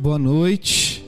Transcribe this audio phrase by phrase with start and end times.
[0.00, 1.04] Boa noite.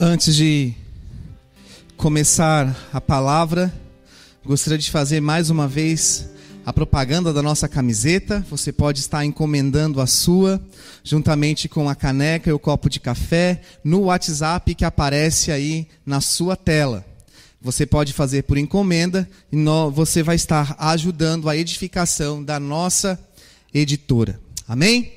[0.00, 0.72] Antes de
[1.98, 3.70] começar a palavra,
[4.42, 6.33] gostaria de fazer mais uma vez
[6.64, 8.44] a propaganda da nossa camiseta.
[8.50, 10.60] Você pode estar encomendando a sua,
[11.02, 16.20] juntamente com a caneca e o copo de café, no WhatsApp que aparece aí na
[16.20, 17.04] sua tela.
[17.60, 19.56] Você pode fazer por encomenda e
[19.92, 23.18] você vai estar ajudando a edificação da nossa
[23.72, 24.40] editora.
[24.68, 25.12] Amém?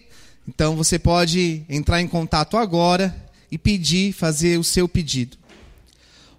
[0.48, 3.14] Então você pode entrar em contato agora
[3.52, 5.38] e pedir, fazer o seu pedido.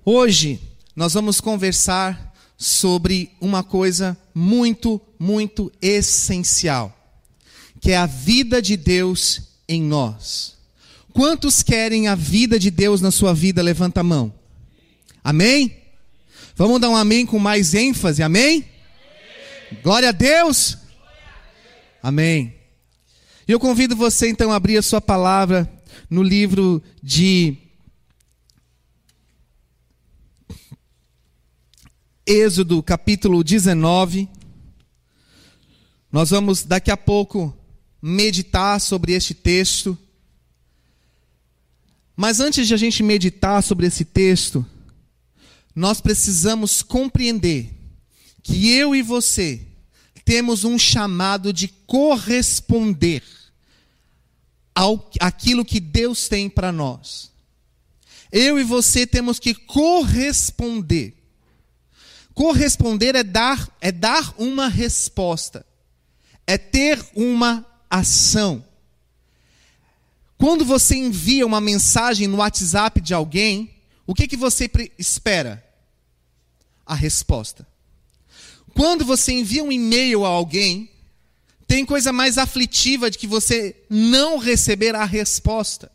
[0.05, 0.61] Hoje
[0.97, 6.97] nós vamos conversar sobre uma coisa muito, muito essencial,
[7.81, 10.57] que é a vida de Deus em nós.
[11.13, 13.61] Quantos querem a vida de Deus na sua vida?
[13.61, 14.33] Levanta a mão.
[15.25, 15.77] Amém?
[16.55, 18.65] Vamos dar um amém com mais ênfase, amém?
[19.83, 20.79] Glória a Deus.
[22.01, 22.55] Amém.
[23.47, 25.69] E eu convido você então a abrir a sua palavra
[26.09, 27.57] no livro de
[32.31, 34.29] Êxodo capítulo 19.
[36.13, 37.57] Nós vamos daqui a pouco
[38.03, 39.97] meditar sobre este texto.
[42.15, 44.67] Mas antes de a gente meditar sobre esse texto,
[45.75, 47.75] nós precisamos compreender
[48.43, 49.67] que eu e você
[50.23, 53.23] temos um chamado de corresponder
[54.75, 57.33] ao aquilo que Deus tem para nós.
[58.31, 61.18] Eu e você temos que corresponder
[62.39, 65.67] Corresponder é dar, é dar uma resposta,
[66.47, 68.65] é ter uma ação.
[70.37, 73.75] Quando você envia uma mensagem no WhatsApp de alguém,
[74.07, 75.67] o que, que você espera?
[76.87, 77.67] A resposta.
[78.73, 80.89] Quando você envia um e-mail a alguém,
[81.67, 85.91] tem coisa mais aflitiva de que você não receber a resposta.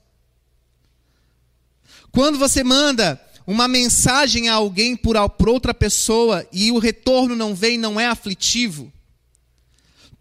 [2.11, 7.53] Quando você manda uma mensagem a alguém por, por outra pessoa e o retorno não
[7.53, 8.91] vem, não é aflitivo.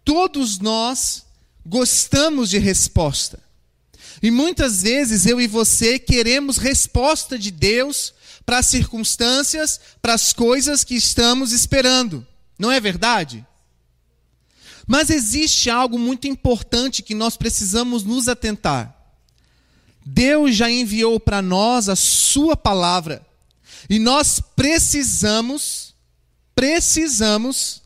[0.03, 1.25] Todos nós
[1.65, 3.39] gostamos de resposta.
[4.21, 8.13] E muitas vezes eu e você queremos resposta de Deus
[8.45, 12.25] para as circunstâncias, para as coisas que estamos esperando.
[12.59, 13.45] Não é verdade?
[14.85, 19.02] Mas existe algo muito importante que nós precisamos nos atentar.
[20.05, 23.25] Deus já enviou para nós a sua palavra.
[23.89, 25.93] E nós precisamos,
[26.55, 27.81] precisamos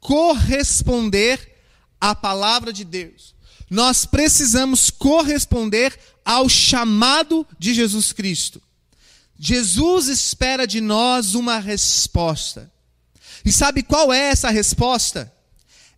[0.00, 1.56] corresponder
[2.00, 3.34] à palavra de Deus.
[3.70, 8.60] Nós precisamos corresponder ao chamado de Jesus Cristo.
[9.38, 12.70] Jesus espera de nós uma resposta.
[13.44, 15.32] E sabe qual é essa resposta?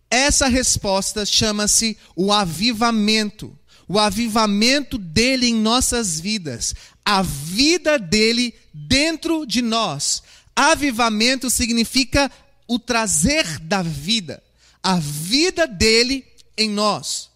[0.09, 3.57] Essa resposta chama-se o avivamento
[3.87, 6.73] o avivamento dele em nossas vidas,
[7.03, 10.23] a vida dele dentro de nós.
[10.55, 12.31] Avivamento significa
[12.67, 14.41] o trazer da vida,
[14.81, 16.25] a vida dele
[16.57, 17.29] em nós.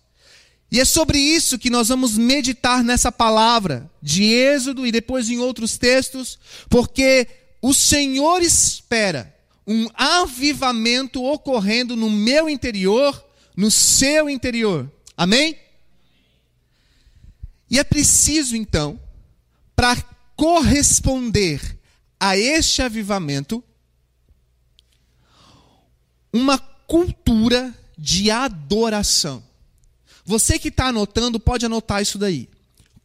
[0.71, 5.39] E é sobre isso que nós vamos meditar nessa palavra de Êxodo e depois em
[5.39, 6.37] outros textos,
[6.69, 7.27] porque
[7.61, 9.35] o Senhor espera
[9.66, 13.23] um avivamento ocorrendo no meu interior,
[13.55, 14.89] no seu interior.
[15.17, 15.55] Amém?
[17.69, 19.00] E é preciso, então,
[19.75, 19.96] para
[20.35, 21.78] corresponder
[22.19, 23.63] a este avivamento,
[26.34, 29.44] uma cultura de adoração.
[30.25, 32.50] Você que está anotando, pode anotar isso daí.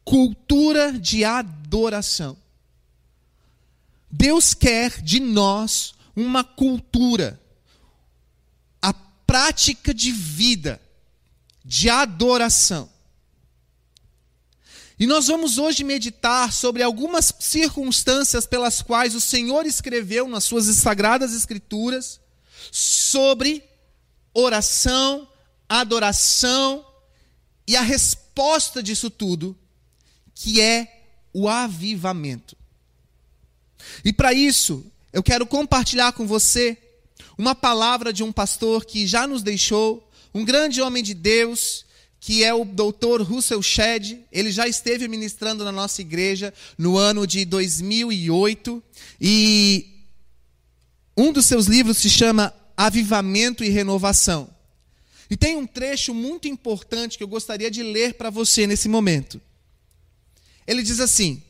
[0.04, 2.36] Cultura de adoração.
[4.10, 7.40] Deus quer de nós uma cultura,
[8.80, 10.80] a prática de vida,
[11.64, 12.88] de adoração.
[14.98, 20.66] E nós vamos hoje meditar sobre algumas circunstâncias pelas quais o Senhor escreveu nas suas
[20.76, 22.20] sagradas escrituras
[22.70, 23.64] sobre
[24.32, 25.28] oração,
[25.68, 26.86] adoração
[27.66, 29.56] e a resposta disso tudo,
[30.34, 31.02] que é
[31.32, 32.56] o avivamento.
[34.04, 36.78] E para isso, eu quero compartilhar com você
[37.36, 41.84] uma palavra de um pastor que já nos deixou, um grande homem de Deus,
[42.24, 44.18] que é o doutor Russell Shedd.
[44.32, 48.82] Ele já esteve ministrando na nossa igreja no ano de 2008.
[49.20, 50.06] E
[51.14, 54.48] um dos seus livros se chama Avivamento e Renovação.
[55.28, 59.38] E tem um trecho muito importante que eu gostaria de ler para você nesse momento.
[60.66, 61.42] Ele diz assim: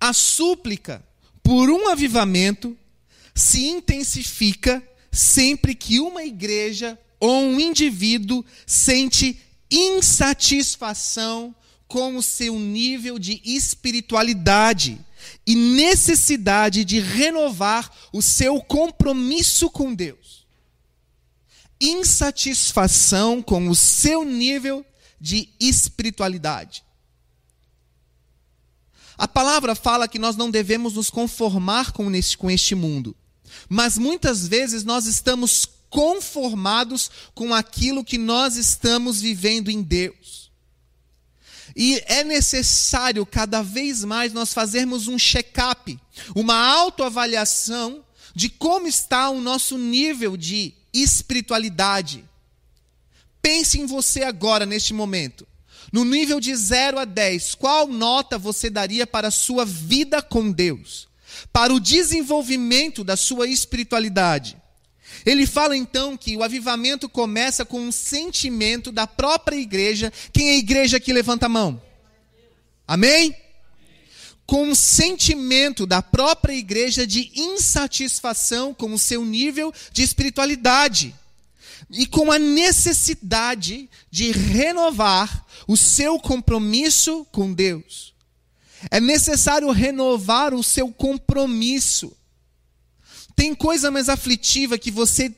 [0.00, 1.06] A súplica
[1.40, 2.76] por um avivamento
[3.32, 4.82] se intensifica
[5.12, 9.38] sempre que uma igreja ou um indivíduo sente
[9.70, 11.54] insatisfação
[11.86, 14.98] com o seu nível de espiritualidade
[15.46, 20.46] e necessidade de renovar o seu compromisso com Deus.
[21.80, 24.84] Insatisfação com o seu nível
[25.20, 26.84] de espiritualidade.
[29.16, 33.16] A palavra fala que nós não devemos nos conformar com este, com este mundo,
[33.68, 40.50] mas muitas vezes nós estamos conformados com aquilo que nós estamos vivendo em Deus.
[41.76, 45.98] E é necessário cada vez mais nós fazermos um check-up,
[46.34, 48.04] uma autoavaliação
[48.34, 52.24] de como está o nosso nível de espiritualidade.
[53.40, 55.46] Pense em você agora, neste momento.
[55.92, 60.50] No nível de 0 a 10, qual nota você daria para a sua vida com
[60.50, 61.08] Deus?
[61.52, 64.56] Para o desenvolvimento da sua espiritualidade?
[65.24, 70.12] Ele fala então que o avivamento começa com um sentimento da própria igreja.
[70.32, 71.80] Quem é a igreja que levanta a mão?
[72.86, 73.34] Amém?
[74.46, 81.14] Com um sentimento da própria igreja de insatisfação com o seu nível de espiritualidade
[81.90, 88.14] e com a necessidade de renovar o seu compromisso com Deus.
[88.90, 92.16] É necessário renovar o seu compromisso.
[93.38, 95.32] Tem coisa mais aflitiva que você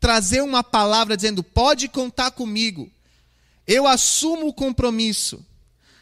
[0.00, 2.90] trazer uma palavra dizendo: pode contar comigo,
[3.64, 5.46] eu assumo o compromisso,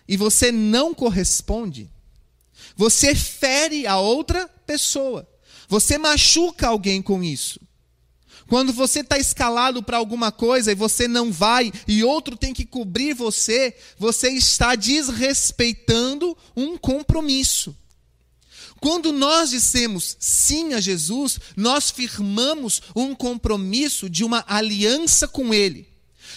[0.08, 1.90] e você não corresponde.
[2.74, 5.28] Você fere a outra pessoa.
[5.68, 7.60] Você machuca alguém com isso.
[8.48, 12.64] Quando você está escalado para alguma coisa e você não vai e outro tem que
[12.64, 17.76] cobrir você, você está desrespeitando um compromisso.
[18.80, 25.88] Quando nós dissemos sim a Jesus, nós firmamos um compromisso de uma aliança com Ele.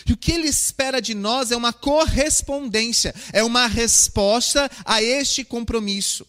[0.06, 5.44] E o que Ele espera de nós é uma correspondência, é uma resposta a este
[5.44, 6.26] compromisso.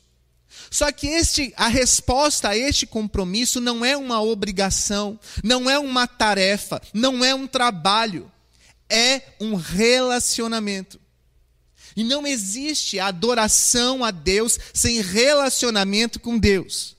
[0.70, 6.06] Só que este, a resposta a este compromisso não é uma obrigação, não é uma
[6.06, 8.30] tarefa, não é um trabalho,
[8.88, 11.00] é um relacionamento.
[11.98, 16.96] E não existe adoração a Deus sem relacionamento com Deus.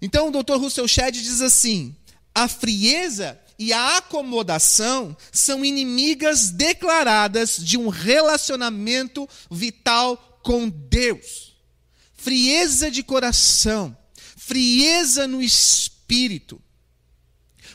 [0.00, 0.56] Então o Dr.
[0.56, 1.94] Russell Shedd diz assim:
[2.34, 11.54] a frieza e a acomodação são inimigas declaradas de um relacionamento vital com Deus
[12.24, 13.94] frieza de coração,
[14.34, 16.58] frieza no espírito.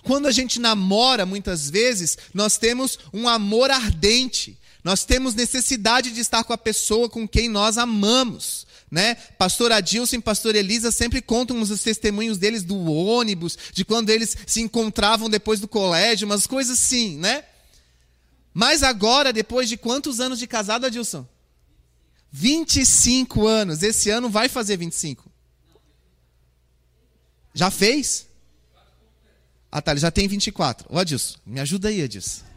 [0.01, 6.19] Quando a gente namora, muitas vezes, nós temos um amor ardente, nós temos necessidade de
[6.21, 8.65] estar com a pessoa com quem nós amamos.
[8.89, 9.15] Né?
[9.37, 14.35] Pastor Adilson e pastor Elisa sempre contam os testemunhos deles do ônibus, de quando eles
[14.47, 17.43] se encontravam depois do colégio, umas coisas assim, né?
[18.51, 21.27] Mas agora, depois de quantos anos de casado, Adilson?
[22.31, 23.83] 25 anos.
[23.83, 25.29] Esse ano vai fazer 25.
[27.53, 28.27] Já fez?
[29.71, 30.87] Ah, tá, ele já tem 24.
[30.89, 32.48] Ô, Adilson, me ajuda aí, Adilson.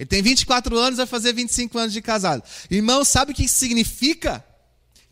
[0.00, 2.42] Ele tem 24 anos, vai fazer 25 anos de casado.
[2.70, 4.42] Irmão, sabe o que isso significa?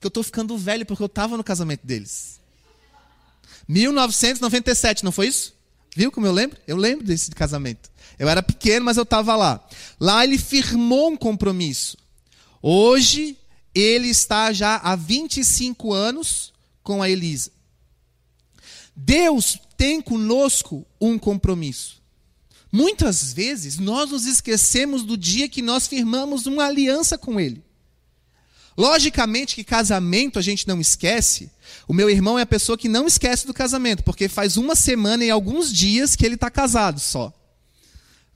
[0.00, 2.40] Que eu estou ficando velho porque eu estava no casamento deles.
[3.68, 5.54] 1997, não foi isso?
[5.94, 6.56] Viu como eu lembro?
[6.66, 7.90] Eu lembro desse casamento.
[8.18, 9.62] Eu era pequeno, mas eu estava lá.
[10.00, 11.98] Lá ele firmou um compromisso.
[12.62, 13.36] Hoje
[13.74, 16.50] ele está já há 25 anos
[16.82, 17.50] com a Elisa.
[18.96, 22.00] Deus tem conosco um compromisso.
[22.70, 27.62] Muitas vezes nós nos esquecemos do dia que nós firmamos uma aliança com Ele.
[28.78, 31.50] Logicamente que casamento a gente não esquece.
[31.88, 35.24] O meu irmão é a pessoa que não esquece do casamento, porque faz uma semana
[35.24, 37.32] e alguns dias que ele está casado só.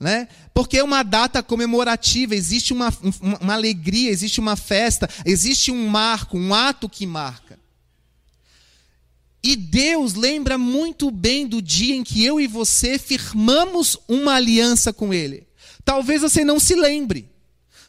[0.00, 0.26] Né?
[0.52, 5.86] Porque é uma data comemorativa, existe uma, uma, uma alegria, existe uma festa, existe um
[5.86, 7.56] marco, um ato que marca.
[9.42, 14.92] E Deus lembra muito bem do dia em que eu e você firmamos uma aliança
[14.92, 15.46] com Ele.
[15.84, 17.28] Talvez você não se lembre.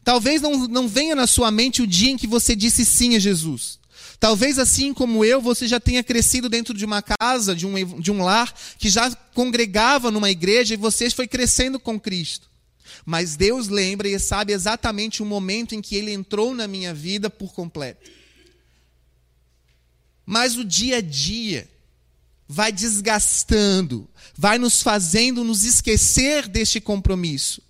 [0.03, 3.19] Talvez não, não venha na sua mente o dia em que você disse sim a
[3.19, 3.79] Jesus.
[4.19, 8.11] Talvez assim como eu, você já tenha crescido dentro de uma casa, de um, de
[8.11, 12.49] um lar, que já congregava numa igreja e você foi crescendo com Cristo.
[13.05, 17.29] Mas Deus lembra e sabe exatamente o momento em que Ele entrou na minha vida
[17.29, 18.09] por completo.
[20.25, 21.69] Mas o dia a dia
[22.47, 27.61] vai desgastando, vai nos fazendo nos esquecer deste compromisso.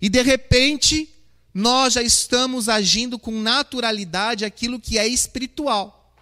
[0.00, 1.08] E de repente,
[1.52, 6.14] nós já estamos agindo com naturalidade aquilo que é espiritual.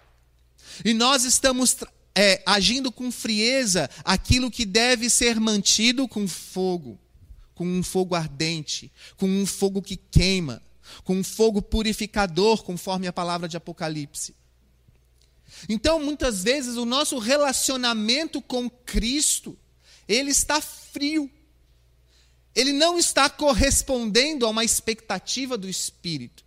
[0.83, 1.77] E nós estamos
[2.15, 6.97] é, agindo com frieza aquilo que deve ser mantido com fogo,
[7.53, 10.61] com um fogo ardente, com um fogo que queima,
[11.03, 14.33] com um fogo purificador, conforme a palavra de Apocalipse.
[15.67, 19.57] Então, muitas vezes, o nosso relacionamento com Cristo,
[20.07, 21.29] ele está frio.
[22.55, 26.43] Ele não está correspondendo a uma expectativa do Espírito.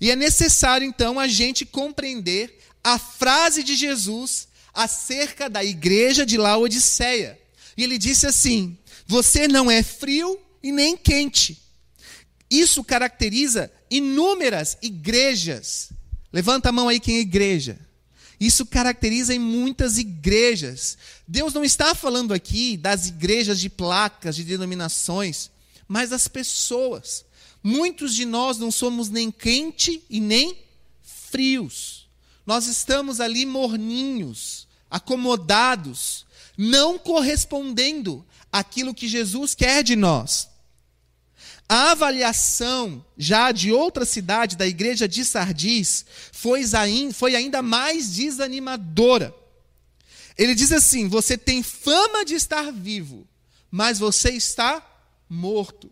[0.00, 6.36] E é necessário, então, a gente compreender a frase de Jesus acerca da igreja de
[6.36, 7.38] Laodiceia.
[7.76, 11.60] E ele disse assim: Você não é frio e nem quente.
[12.50, 15.90] Isso caracteriza inúmeras igrejas.
[16.32, 17.78] Levanta a mão aí quem é igreja.
[18.40, 20.96] Isso caracteriza em muitas igrejas.
[21.26, 25.50] Deus não está falando aqui das igrejas de placas, de denominações,
[25.88, 27.24] mas das pessoas.
[27.62, 30.56] Muitos de nós não somos nem quente e nem
[31.02, 32.08] frios.
[32.46, 36.24] Nós estamos ali morninhos, acomodados,
[36.56, 40.47] não correspondendo àquilo que Jesus quer de nós.
[41.68, 46.62] A avaliação já de outra cidade, da igreja de Sardis, foi,
[47.12, 49.34] foi ainda mais desanimadora.
[50.36, 53.26] Ele diz assim: Você tem fama de estar vivo,
[53.70, 54.82] mas você está
[55.28, 55.90] morto.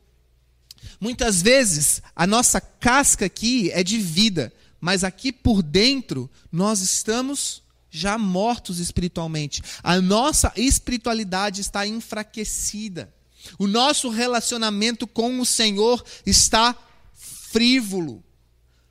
[0.99, 7.63] Muitas vezes a nossa casca aqui é de vida, mas aqui por dentro nós estamos
[7.91, 9.63] já mortos espiritualmente.
[9.83, 13.13] A nossa espiritualidade está enfraquecida.
[13.59, 16.77] O nosso relacionamento com o Senhor está
[17.15, 18.23] frívolo.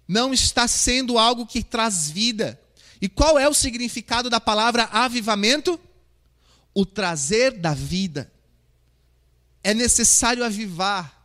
[0.07, 2.59] Não está sendo algo que traz vida.
[3.01, 5.79] E qual é o significado da palavra avivamento?
[6.74, 8.31] O trazer da vida.
[9.63, 11.15] É necessário avivar.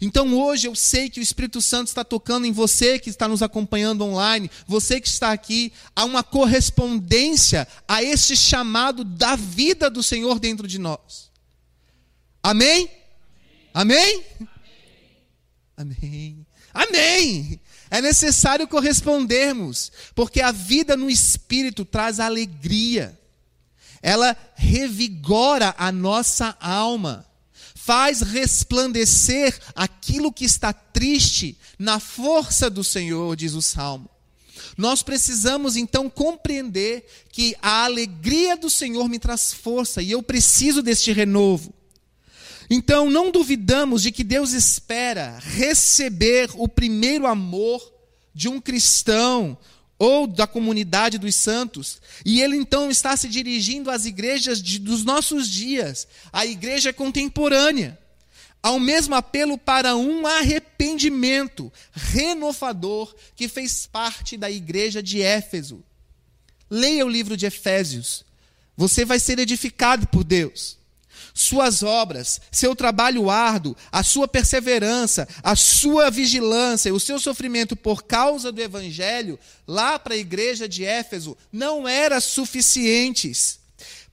[0.00, 3.42] Então hoje eu sei que o Espírito Santo está tocando em você que está nos
[3.42, 10.02] acompanhando online, você que está aqui, há uma correspondência a esse chamado da vida do
[10.02, 11.30] Senhor dentro de nós.
[12.46, 12.88] Amém?
[13.74, 14.24] Amém?
[15.76, 16.46] Amém.
[16.72, 17.60] Amém.
[17.90, 23.18] É necessário correspondermos, porque a vida no espírito traz alegria.
[24.00, 27.26] Ela revigora a nossa alma,
[27.74, 34.08] faz resplandecer aquilo que está triste na força do Senhor, diz o salmo.
[34.78, 40.80] Nós precisamos então compreender que a alegria do Senhor me traz força e eu preciso
[40.80, 41.74] deste renovo.
[42.68, 47.92] Então, não duvidamos de que Deus espera receber o primeiro amor
[48.34, 49.56] de um cristão
[49.98, 55.04] ou da comunidade dos santos, e ele então está se dirigindo às igrejas de, dos
[55.04, 57.98] nossos dias, a igreja contemporânea,
[58.62, 65.82] ao mesmo apelo para um arrependimento renovador que fez parte da igreja de Éfeso.
[66.68, 68.24] Leia o livro de Efésios,
[68.76, 70.75] você vai ser edificado por Deus
[71.36, 78.04] suas obras, seu trabalho árduo, a sua perseverança, a sua vigilância, o seu sofrimento por
[78.04, 79.38] causa do evangelho,
[79.68, 83.60] lá para a igreja de Éfeso, não eram suficientes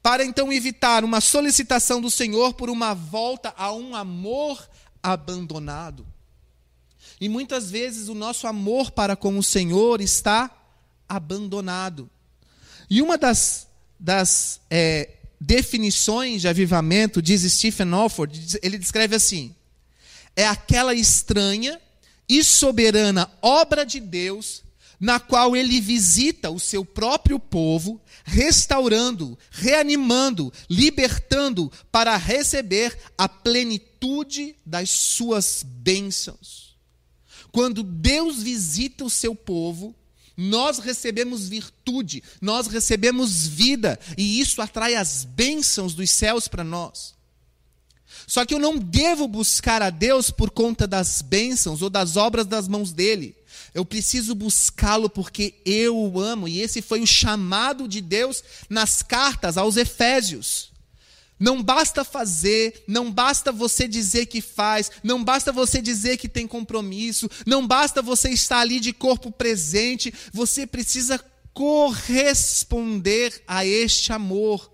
[0.01, 4.61] para então evitar uma solicitação do Senhor por uma volta a um amor
[5.01, 6.05] abandonado.
[7.21, 10.51] E muitas vezes o nosso amor para com o Senhor está
[11.07, 12.09] abandonado.
[12.89, 13.65] E uma das,
[13.97, 15.09] das é,
[15.45, 19.53] definições de avivamento, diz Stephen Alford, ele descreve assim:
[20.35, 21.79] é aquela estranha
[22.27, 24.63] e soberana obra de Deus
[24.99, 34.55] na qual ele visita o seu próprio povo, restaurando, reanimando, libertando para receber a plenitude
[34.65, 36.77] das suas bênçãos.
[37.51, 39.93] Quando Deus visita o seu povo,
[40.35, 47.13] nós recebemos virtude, nós recebemos vida, e isso atrai as bênçãos dos céus para nós.
[48.25, 52.45] Só que eu não devo buscar a Deus por conta das bênçãos ou das obras
[52.45, 53.35] das mãos dele.
[53.73, 59.01] Eu preciso buscá-lo porque eu o amo, e esse foi o chamado de Deus nas
[59.01, 60.72] cartas aos Efésios.
[61.39, 66.47] Não basta fazer, não basta você dizer que faz, não basta você dizer que tem
[66.47, 71.19] compromisso, não basta você estar ali de corpo presente, você precisa
[71.53, 74.71] corresponder a este amor.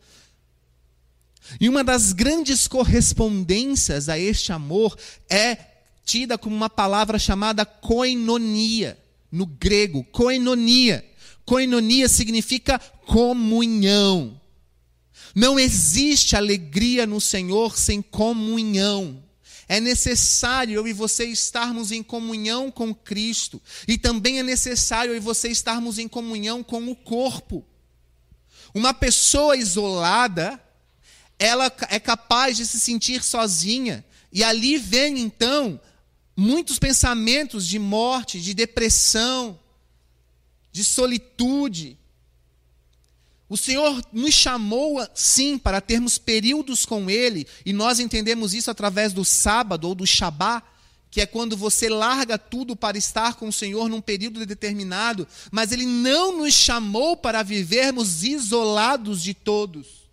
[1.59, 4.97] E uma das grandes correspondências a este amor
[5.29, 5.57] é
[6.05, 8.97] tida como uma palavra chamada koinonia,
[9.31, 11.05] no grego, koinonia.
[11.45, 14.38] Koinonia significa comunhão.
[15.35, 19.23] Não existe alegria no Senhor sem comunhão.
[19.67, 23.61] É necessário eu e você estarmos em comunhão com Cristo.
[23.87, 27.63] E também é necessário eu e você estarmos em comunhão com o corpo.
[28.73, 30.59] Uma pessoa isolada,
[31.37, 34.03] ela é capaz de se sentir sozinha.
[34.33, 35.79] E ali vem então
[36.35, 39.59] muitos pensamentos de morte, de depressão,
[40.71, 41.95] de solitude.
[43.49, 49.11] O Senhor nos chamou, sim, para termos períodos com Ele, e nós entendemos isso através
[49.11, 50.61] do sábado ou do Shabá,
[51.09, 55.71] que é quando você larga tudo para estar com o Senhor num período determinado, mas
[55.71, 60.07] Ele não nos chamou para vivermos isolados de todos.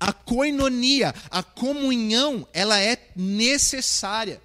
[0.00, 4.40] A coinonia, a comunhão, ela é necessária.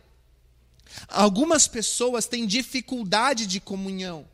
[1.08, 4.28] Algumas pessoas têm dificuldade de comunhão.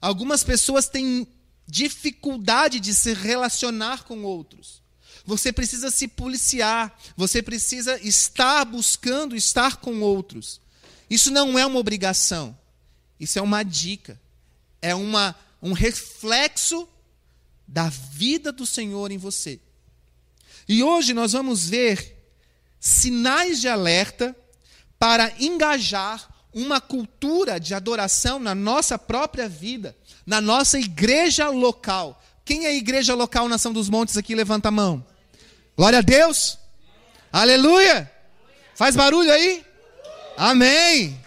[0.00, 1.28] Algumas pessoas têm
[1.70, 4.82] dificuldade de se relacionar com outros.
[5.24, 10.60] Você precisa se policiar, você precisa estar buscando estar com outros.
[11.08, 12.56] Isso não é uma obrigação,
[13.18, 14.20] isso é uma dica,
[14.82, 16.88] é uma, um reflexo
[17.66, 19.60] da vida do Senhor em você.
[20.68, 22.16] E hoje nós vamos ver
[22.78, 24.34] sinais de alerta
[24.98, 29.96] para engajar uma cultura de adoração na nossa própria vida
[30.30, 32.22] na nossa igreja local.
[32.44, 34.32] Quem é a igreja local Nação dos Montes aqui?
[34.32, 35.04] Levanta a mão.
[35.76, 36.56] Glória a Deus.
[37.32, 38.10] Aleluia.
[38.76, 39.64] Faz barulho aí?
[40.36, 41.20] Amém.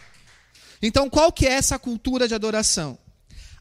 [0.81, 2.97] Então, qual que é essa cultura de adoração?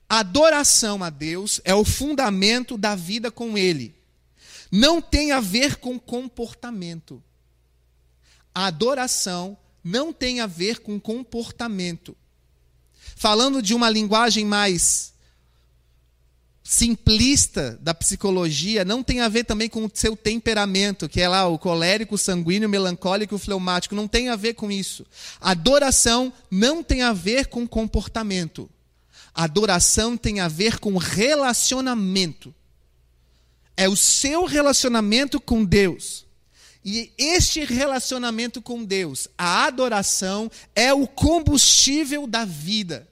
[0.09, 3.95] Adoração a Deus é o fundamento da vida com Ele.
[4.71, 7.23] Não tem a ver com comportamento.
[8.55, 12.17] Adoração não tem a ver com comportamento.
[13.17, 15.13] Falando de uma linguagem mais
[16.65, 21.47] simplista da psicologia não tem a ver também com o seu temperamento, que é lá
[21.47, 25.05] o colérico, o sanguíneo, o melancólico, o fleumático, não tem a ver com isso.
[25.41, 28.71] Adoração não tem a ver com comportamento.
[29.35, 32.55] Adoração tem a ver com relacionamento.
[33.77, 36.27] É o seu relacionamento com Deus.
[36.85, 43.09] E este relacionamento com Deus, a adoração, é o combustível da vida.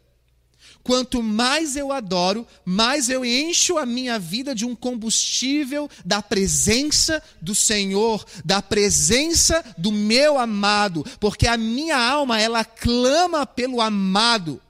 [0.82, 7.22] Quanto mais eu adoro, mais eu encho a minha vida de um combustível da presença
[7.40, 14.60] do Senhor, da presença do meu amado, porque a minha alma ela clama pelo amado.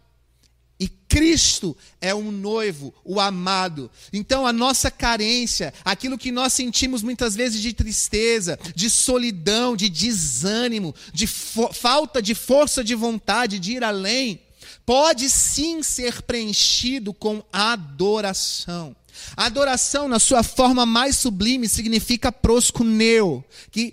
[0.80, 3.90] E Cristo é um noivo, o amado.
[4.10, 9.90] Então a nossa carência, aquilo que nós sentimos muitas vezes de tristeza, de solidão, de
[9.90, 14.40] desânimo, de falta de força de vontade de ir além,
[14.86, 18.96] pode sim ser preenchido com adoração.
[19.36, 23.92] adoração, na sua forma mais sublime, significa proscuneu, que,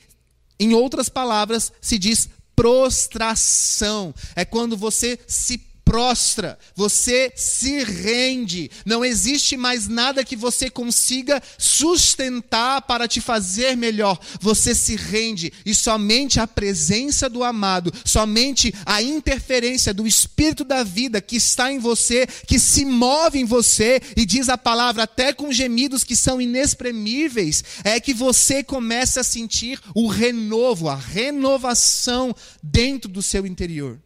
[0.58, 4.15] em outras palavras, se diz prostração.
[4.36, 5.67] É quando você se
[5.98, 8.70] prostra, você se rende.
[8.86, 14.20] Não existe mais nada que você consiga sustentar para te fazer melhor.
[14.40, 20.84] Você se rende e somente a presença do amado, somente a interferência do espírito da
[20.84, 25.34] vida que está em você, que se move em você e diz a palavra até
[25.34, 32.36] com gemidos que são inexprimíveis, é que você começa a sentir o renovo, a renovação
[32.62, 34.00] dentro do seu interior.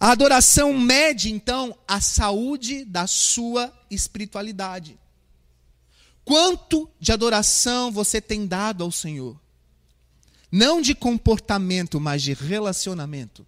[0.00, 4.98] A adoração mede, então, a saúde da sua espiritualidade.
[6.24, 9.40] Quanto de adoração você tem dado ao Senhor?
[10.52, 13.46] Não de comportamento, mas de relacionamento.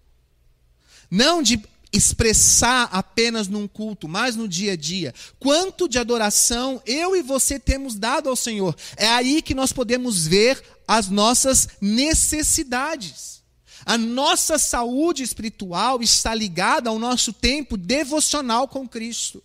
[1.09, 1.61] Não de
[1.93, 5.13] expressar apenas num culto, mas no dia a dia.
[5.39, 8.75] Quanto de adoração eu e você temos dado ao Senhor?
[8.95, 13.40] É aí que nós podemos ver as nossas necessidades.
[13.85, 19.43] A nossa saúde espiritual está ligada ao nosso tempo devocional com Cristo.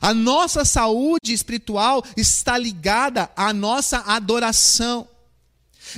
[0.00, 5.08] A nossa saúde espiritual está ligada à nossa adoração.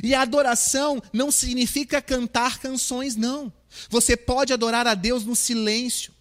[0.02, 3.52] E a adoração não significa cantar canções, não.
[3.88, 6.12] Você pode adorar a Deus no silêncio,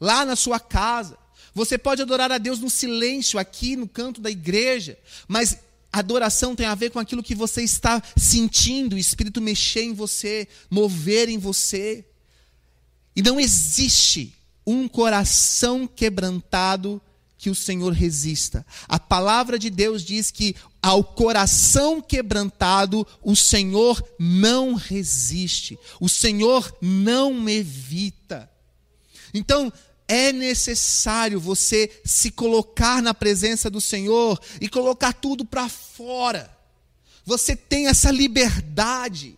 [0.00, 1.16] lá na sua casa.
[1.54, 4.98] Você pode adorar a Deus no silêncio, aqui no canto da igreja.
[5.28, 5.58] Mas
[5.98, 10.46] Adoração tem a ver com aquilo que você está sentindo, o Espírito mexer em você,
[10.70, 12.04] mover em você.
[13.14, 14.34] E não existe
[14.66, 17.00] um coração quebrantado
[17.38, 18.66] que o Senhor resista.
[18.88, 26.76] A palavra de Deus diz que ao coração quebrantado o Senhor não resiste, o Senhor
[26.80, 28.50] não evita.
[29.32, 29.72] Então,
[30.08, 36.50] é necessário você se colocar na presença do Senhor e colocar tudo para fora.
[37.24, 39.36] Você tem essa liberdade.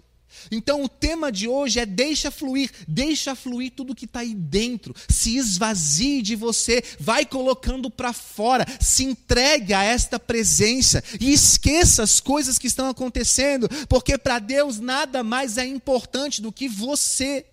[0.51, 4.95] Então o tema de hoje é deixa fluir, deixa fluir tudo que está aí dentro,
[5.09, 12.03] se esvazie de você, vai colocando para fora, se entregue a esta presença e esqueça
[12.03, 17.45] as coisas que estão acontecendo, porque para Deus nada mais é importante do que você.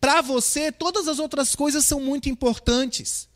[0.00, 3.28] Para você, todas as outras coisas são muito importantes.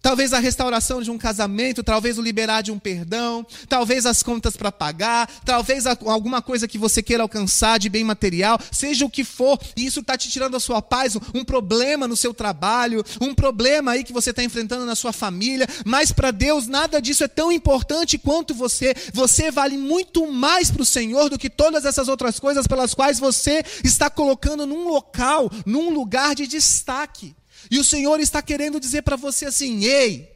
[0.00, 4.56] Talvez a restauração de um casamento, talvez o liberar de um perdão, talvez as contas
[4.56, 9.24] para pagar, talvez alguma coisa que você queira alcançar de bem material, seja o que
[9.24, 13.34] for, e isso está te tirando a sua paz, um problema no seu trabalho, um
[13.34, 17.28] problema aí que você está enfrentando na sua família, mas para Deus nada disso é
[17.28, 18.94] tão importante quanto você.
[19.12, 23.18] Você vale muito mais para o Senhor do que todas essas outras coisas pelas quais
[23.18, 27.34] você está colocando num local, num lugar de destaque.
[27.70, 30.30] E o Senhor está querendo dizer para você assim: ei,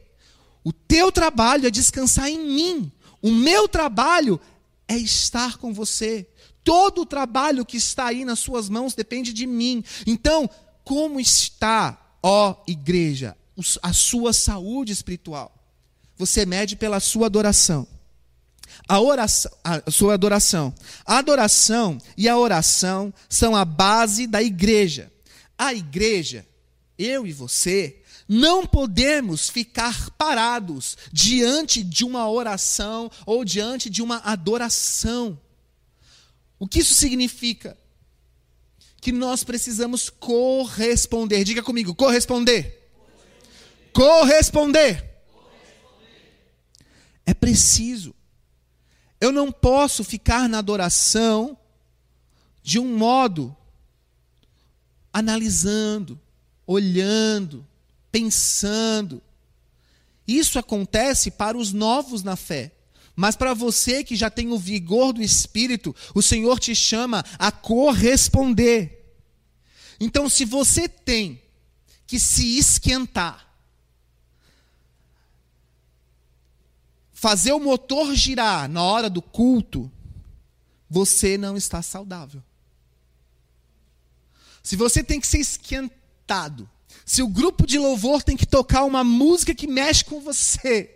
[0.63, 2.91] o teu trabalho é descansar em mim,
[3.21, 4.39] o meu trabalho
[4.87, 6.27] é estar com você.
[6.63, 9.83] Todo o trabalho que está aí nas suas mãos depende de mim.
[10.07, 10.49] Então,
[10.83, 13.35] como está, ó igreja,
[13.81, 15.53] a sua saúde espiritual?
[16.17, 17.85] Você mede pela sua adoração.
[18.87, 20.73] A oração, a sua adoração.
[21.05, 25.11] A adoração e a oração são a base da igreja.
[25.57, 26.45] A igreja
[26.97, 34.17] eu e você, não podemos ficar parados diante de uma oração ou diante de uma
[34.17, 35.39] adoração.
[36.57, 37.77] O que isso significa?
[39.01, 41.43] Que nós precisamos corresponder.
[41.43, 42.89] Diga comigo, corresponder.
[43.91, 45.13] Corresponder.
[47.25, 48.15] É preciso.
[49.19, 51.57] Eu não posso ficar na adoração
[52.61, 53.55] de um modo
[55.11, 56.19] analisando,
[56.65, 57.65] olhando,
[58.11, 59.21] pensando.
[60.27, 62.71] Isso acontece para os novos na fé.
[63.15, 67.51] Mas para você que já tem o vigor do espírito, o Senhor te chama a
[67.51, 69.15] corresponder.
[69.99, 71.41] Então, se você tem
[72.07, 73.47] que se esquentar,
[77.11, 79.91] fazer o motor girar na hora do culto,
[80.89, 82.43] você não está saudável.
[84.61, 86.02] Se você tem que se esquentar,
[87.05, 90.95] se o grupo de louvor tem que tocar uma música que mexe com você,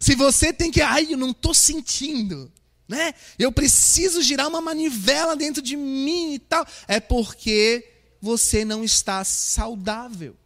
[0.00, 2.52] se você tem que, ai, eu não estou sentindo,
[2.88, 3.14] né?
[3.38, 9.24] Eu preciso girar uma manivela dentro de mim e tal, é porque você não está
[9.24, 10.36] saudável.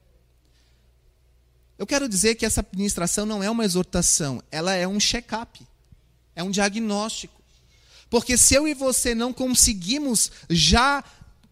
[1.78, 5.66] Eu quero dizer que essa administração não é uma exortação, ela é um check-up,
[6.36, 7.40] é um diagnóstico.
[8.10, 11.02] Porque se eu e você não conseguimos já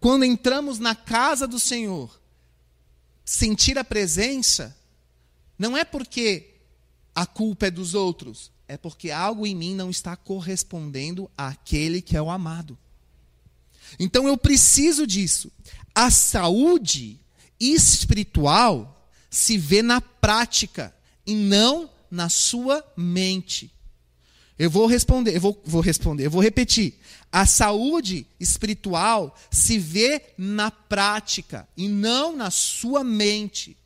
[0.00, 2.20] quando entramos na casa do Senhor,
[3.24, 4.76] sentir a presença,
[5.58, 6.54] não é porque
[7.14, 12.16] a culpa é dos outros, é porque algo em mim não está correspondendo àquele que
[12.16, 12.78] é o amado.
[13.98, 15.50] Então eu preciso disso.
[15.94, 17.18] A saúde
[17.58, 20.94] espiritual se vê na prática
[21.26, 23.72] e não na sua mente.
[24.58, 26.94] Eu vou responder, eu vou, vou responder, eu vou repetir.
[27.30, 33.76] A saúde espiritual se vê na prática e não na sua mente.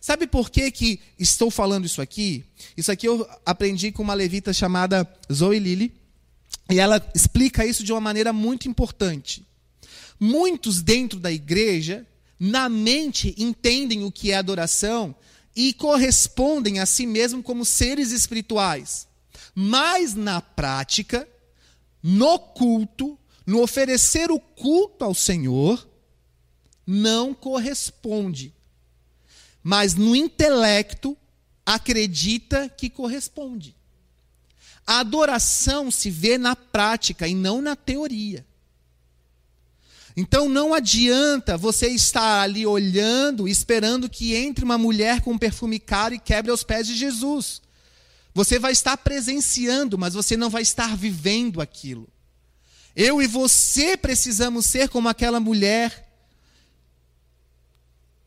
[0.00, 2.44] Sabe por que, que estou falando isso aqui?
[2.76, 5.92] Isso aqui eu aprendi com uma levita chamada Zoe Lilly,
[6.70, 9.46] e ela explica isso de uma maneira muito importante.
[10.20, 12.06] Muitos dentro da igreja,
[12.38, 15.14] na mente, entendem o que é adoração
[15.54, 19.07] e correspondem a si mesmo como seres espirituais.
[19.60, 21.28] Mas na prática,
[22.00, 25.84] no culto, no oferecer o culto ao Senhor,
[26.86, 28.54] não corresponde.
[29.60, 31.18] Mas no intelecto,
[31.66, 33.74] acredita que corresponde.
[34.86, 38.46] A adoração se vê na prática e não na teoria.
[40.16, 45.80] Então não adianta você estar ali olhando, esperando que entre uma mulher com um perfume
[45.80, 47.60] caro e quebre aos pés de Jesus.
[48.38, 52.08] Você vai estar presenciando, mas você não vai estar vivendo aquilo.
[52.94, 56.08] Eu e você precisamos ser como aquela mulher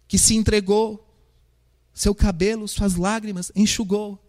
[0.10, 1.02] que se entregou,
[1.94, 4.22] seu cabelo, suas lágrimas, enxugou.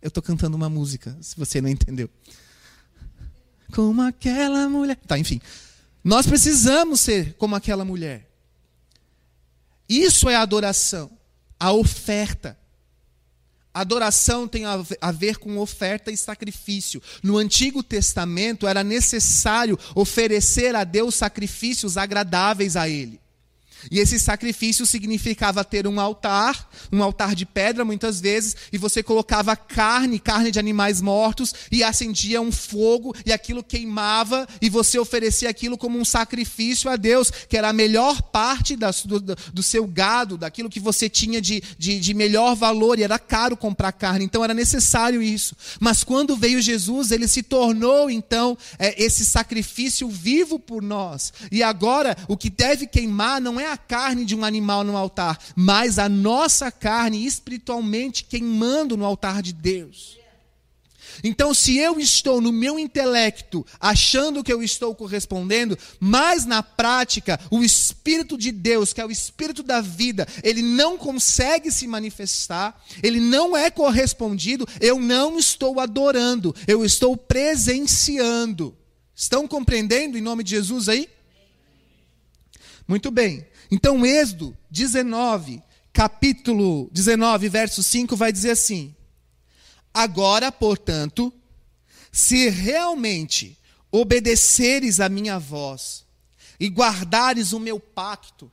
[0.00, 2.08] Eu estou cantando uma música, se você não entendeu.
[3.74, 4.94] Como aquela mulher.
[5.04, 5.40] Tá, enfim.
[6.04, 8.30] Nós precisamos ser como aquela mulher.
[9.88, 11.10] Isso é adoração,
[11.58, 12.56] a oferta.
[13.74, 17.02] Adoração tem a ver com oferta e sacrifício.
[17.22, 23.21] No Antigo Testamento era necessário oferecer a Deus sacrifícios agradáveis a Ele.
[23.90, 29.02] E esse sacrifício significava ter um altar, um altar de pedra muitas vezes, e você
[29.02, 34.98] colocava carne, carne de animais mortos, e acendia um fogo, e aquilo queimava, e você
[34.98, 39.62] oferecia aquilo como um sacrifício a Deus, que era a melhor parte da, do, do,
[39.62, 43.92] seu gado, daquilo que você tinha de, de, de melhor valor, e era caro comprar
[43.92, 45.56] carne, então era necessário isso.
[45.80, 51.62] Mas quando veio Jesus, ele se tornou então é, esse sacrifício vivo por nós, e
[51.62, 55.98] agora o que deve queimar não é a carne de um animal no altar, mas
[55.98, 60.22] a nossa carne espiritualmente queimando no altar de Deus.
[61.22, 67.38] Então, se eu estou no meu intelecto achando que eu estou correspondendo, mas na prática,
[67.50, 72.80] o Espírito de Deus, que é o Espírito da vida, ele não consegue se manifestar,
[73.02, 78.76] ele não é correspondido, eu não estou adorando, eu estou presenciando.
[79.14, 81.08] Estão compreendendo em nome de Jesus aí?
[82.88, 83.46] Muito bem.
[83.74, 85.62] Então, Êxodo 19,
[85.94, 88.94] capítulo 19, verso 5, vai dizer assim:
[89.94, 91.32] Agora, portanto,
[92.12, 93.58] se realmente
[93.90, 96.04] obedeceres a minha voz
[96.60, 98.52] e guardares o meu pacto,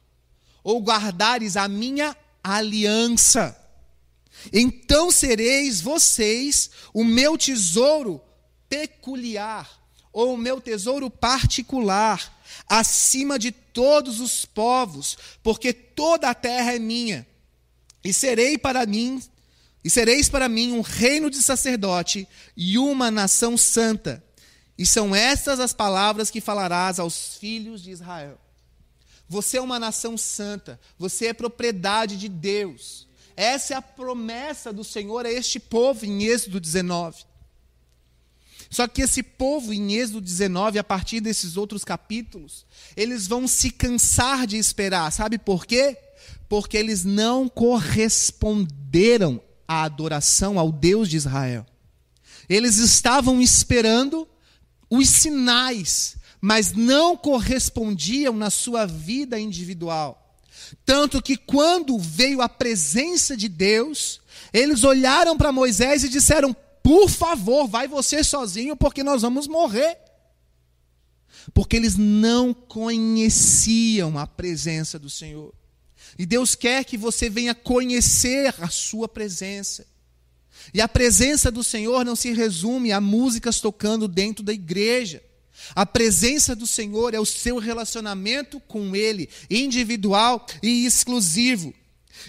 [0.63, 3.59] ou guardares a minha aliança,
[4.53, 8.21] então sereis vocês o meu tesouro
[8.69, 9.69] peculiar,
[10.13, 16.79] ou o meu tesouro particular acima de todos os povos, porque toda a terra é
[16.79, 17.27] minha.
[18.03, 19.21] E serei para mim,
[19.83, 24.23] e sereis para mim um reino de sacerdote e uma nação santa.
[24.77, 28.39] E são estas as palavras que falarás aos filhos de Israel.
[29.27, 33.07] Você é uma nação santa, você é propriedade de Deus.
[33.35, 37.28] Essa é a promessa do Senhor a este povo em Êxodo 19.
[38.69, 43.71] Só que esse povo, em Êxodo 19, a partir desses outros capítulos, eles vão se
[43.71, 45.11] cansar de esperar.
[45.11, 45.97] Sabe por quê?
[46.47, 51.65] Porque eles não corresponderam à adoração ao Deus de Israel.
[52.47, 54.27] Eles estavam esperando
[54.89, 60.37] os sinais, mas não correspondiam na sua vida individual.
[60.85, 64.21] Tanto que quando veio a presença de Deus,
[64.53, 66.55] eles olharam para Moisés e disseram:
[66.89, 69.95] por favor, vai você sozinho, porque nós vamos morrer.
[71.53, 75.53] Porque eles não conheciam a presença do Senhor.
[76.17, 79.85] E Deus quer que você venha conhecer a Sua presença.
[80.73, 85.21] E a presença do Senhor não se resume a músicas tocando dentro da igreja.
[85.75, 91.71] A presença do Senhor é o seu relacionamento com Ele, individual e exclusivo.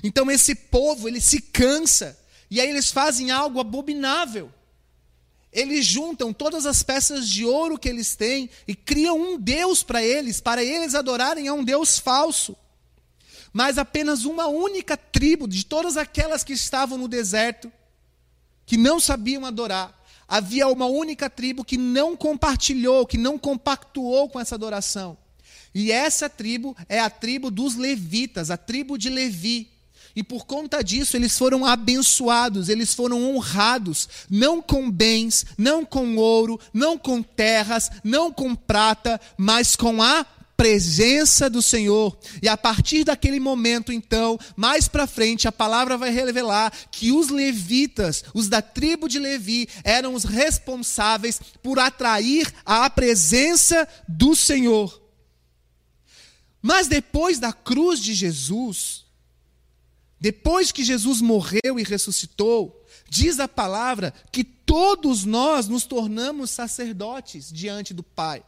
[0.05, 2.20] Então esse povo, ele se cansa
[2.51, 4.51] e aí eles fazem algo abominável.
[5.53, 10.03] Eles juntam todas as peças de ouro que eles têm e criam um Deus para
[10.03, 12.57] eles, para eles adorarem a um Deus falso.
[13.53, 17.71] Mas apenas uma única tribo de todas aquelas que estavam no deserto,
[18.65, 24.39] que não sabiam adorar, havia uma única tribo que não compartilhou, que não compactuou com
[24.39, 25.19] essa adoração.
[25.75, 29.70] E essa tribo é a tribo dos levitas, a tribo de Levi.
[30.15, 36.17] E por conta disso, eles foram abençoados, eles foram honrados, não com bens, não com
[36.17, 40.27] ouro, não com terras, não com prata, mas com a
[40.61, 42.19] presença do Senhor.
[42.43, 47.31] E a partir daquele momento, então, mais para frente, a palavra vai revelar que os
[47.31, 55.01] levitas, os da tribo de Levi, eram os responsáveis por atrair a presença do Senhor.
[56.61, 59.07] Mas depois da cruz de Jesus,
[60.21, 67.51] depois que Jesus morreu e ressuscitou, diz a palavra que todos nós nos tornamos sacerdotes
[67.51, 68.43] diante do Pai.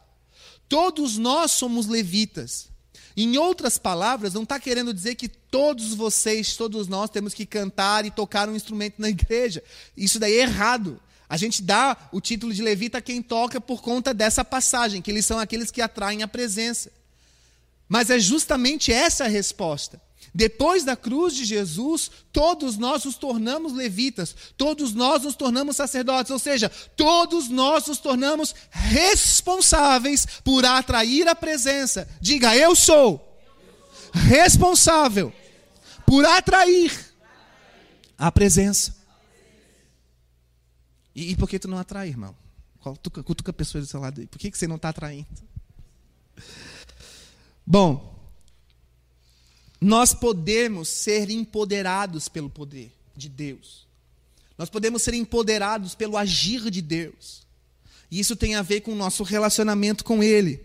[0.69, 2.69] Todos nós somos levitas.
[3.17, 8.05] Em outras palavras, não está querendo dizer que todos vocês, todos nós, temos que cantar
[8.05, 9.63] e tocar um instrumento na igreja.
[9.97, 10.99] Isso daí é errado.
[11.27, 15.09] A gente dá o título de levita a quem toca por conta dessa passagem, que
[15.09, 16.91] eles são aqueles que atraem a presença.
[17.87, 20.01] Mas é justamente essa a resposta.
[20.33, 26.31] Depois da cruz de Jesus, todos nós nos tornamos levitas, todos nós nos tornamos sacerdotes,
[26.31, 32.07] ou seja, todos nós nos tornamos responsáveis por atrair a presença.
[32.21, 33.33] Diga, eu sou
[34.13, 35.33] responsável
[36.05, 36.91] por atrair
[38.17, 38.95] a presença.
[41.15, 42.35] E, e por que tu não atrai, irmão?
[42.79, 44.27] Cutuca, cutuca a pessoa do seu lado.
[44.27, 45.27] Por que, que você não está atraindo?
[47.65, 48.12] Bom,
[49.83, 53.85] nós podemos ser empoderados pelo poder de Deus.
[54.57, 57.43] Nós podemos ser empoderados pelo agir de Deus.
[58.09, 60.63] E isso tem a ver com o nosso relacionamento com Ele.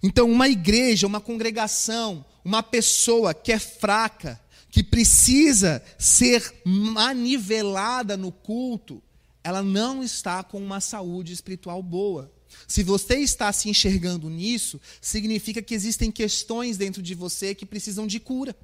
[0.00, 8.30] Então, uma igreja, uma congregação, uma pessoa que é fraca, que precisa ser manivelada no
[8.30, 9.02] culto,
[9.42, 12.30] ela não está com uma saúde espiritual boa.
[12.66, 18.06] Se você está se enxergando nisso, significa que existem questões dentro de você que precisam
[18.06, 18.56] de cura.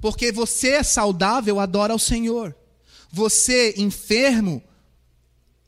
[0.00, 2.54] Porque você é saudável, adora ao Senhor.
[3.10, 4.62] Você, enfermo,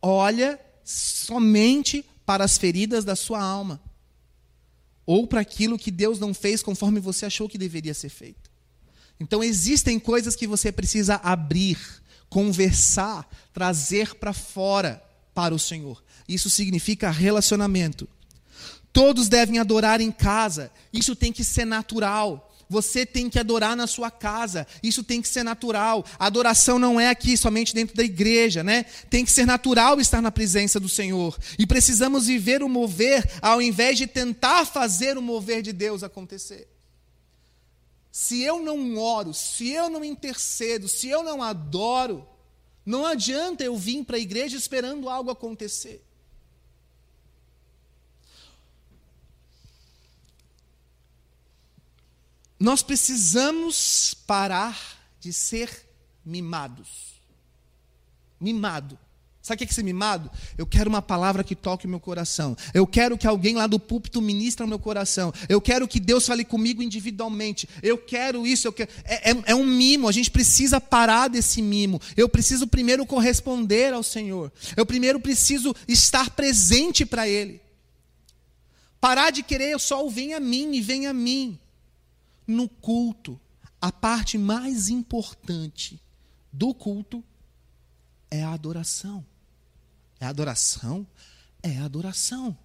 [0.00, 3.80] olha somente para as feridas da sua alma.
[5.06, 8.50] Ou para aquilo que Deus não fez conforme você achou que deveria ser feito.
[9.18, 11.78] Então existem coisas que você precisa abrir,
[12.28, 16.02] conversar, trazer para fora para o Senhor.
[16.28, 18.08] Isso significa relacionamento.
[18.92, 20.70] Todos devem adorar em casa.
[20.92, 22.50] Isso tem que ser natural.
[22.68, 24.66] Você tem que adorar na sua casa.
[24.82, 26.04] Isso tem que ser natural.
[26.18, 28.84] A adoração não é aqui somente dentro da igreja, né?
[29.10, 31.38] Tem que ser natural estar na presença do Senhor.
[31.58, 36.68] E precisamos viver o mover ao invés de tentar fazer o mover de Deus acontecer.
[38.10, 42.26] Se eu não oro, se eu não intercedo, se eu não adoro,
[42.86, 46.00] não adianta eu vir para a igreja esperando algo acontecer.
[52.64, 54.74] Nós precisamos parar
[55.20, 55.68] de ser
[56.24, 57.12] mimados.
[58.40, 58.98] Mimado.
[59.42, 60.30] Sabe o que é ser mimado?
[60.56, 62.56] Eu quero uma palavra que toque o meu coração.
[62.72, 65.30] Eu quero que alguém lá do púlpito ministre o meu coração.
[65.46, 67.68] Eu quero que Deus fale comigo individualmente.
[67.82, 68.66] Eu quero isso.
[68.66, 68.90] Eu quero...
[69.04, 70.08] É, é, é um mimo.
[70.08, 72.00] A gente precisa parar desse mimo.
[72.16, 74.50] Eu preciso primeiro corresponder ao Senhor.
[74.74, 77.60] Eu primeiro preciso estar presente para Ele.
[78.98, 81.60] Parar de querer só o vem a mim e vem a mim
[82.46, 83.40] no culto,
[83.80, 86.00] a parte mais importante
[86.52, 87.22] do culto
[88.30, 89.24] é a adoração.
[90.20, 91.06] É a adoração?
[91.62, 92.56] É a adoração.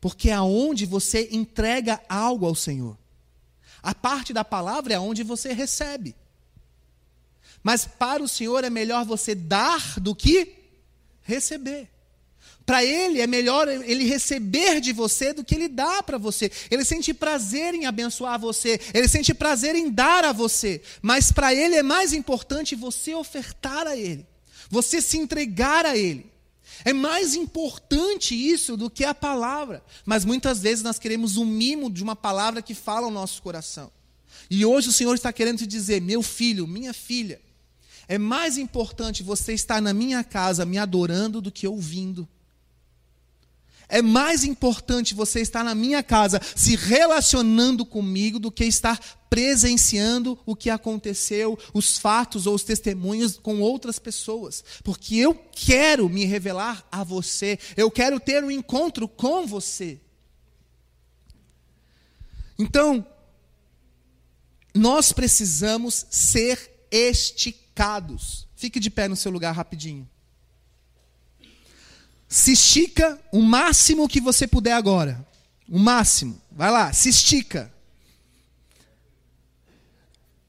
[0.00, 2.98] Porque é aonde você entrega algo ao Senhor.
[3.82, 6.14] A parte da palavra é onde você recebe.
[7.62, 10.54] Mas para o Senhor é melhor você dar do que
[11.22, 11.90] receber.
[12.66, 16.50] Para ele é melhor ele receber de você do que ele dá para você.
[16.68, 21.54] Ele sente prazer em abençoar você, ele sente prazer em dar a você, mas para
[21.54, 24.26] ele é mais importante você ofertar a ele,
[24.68, 26.28] você se entregar a ele.
[26.84, 29.82] É mais importante isso do que a palavra.
[30.04, 33.90] Mas muitas vezes nós queremos um mimo de uma palavra que fala ao nosso coração.
[34.50, 37.40] E hoje o Senhor está querendo te dizer, meu filho, minha filha,
[38.08, 42.28] é mais importante você estar na minha casa me adorando do que ouvindo.
[43.88, 48.98] É mais importante você estar na minha casa se relacionando comigo do que estar
[49.30, 54.64] presenciando o que aconteceu, os fatos ou os testemunhos com outras pessoas.
[54.82, 60.00] Porque eu quero me revelar a você, eu quero ter um encontro com você.
[62.58, 63.06] Então,
[64.74, 68.48] nós precisamos ser esticados.
[68.56, 70.08] Fique de pé no seu lugar rapidinho.
[72.28, 75.24] Se estica o máximo que você puder agora.
[75.68, 76.40] O máximo.
[76.50, 77.72] Vai lá, se estica.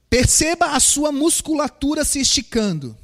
[0.10, 2.98] Perceba a sua musculatura se esticando.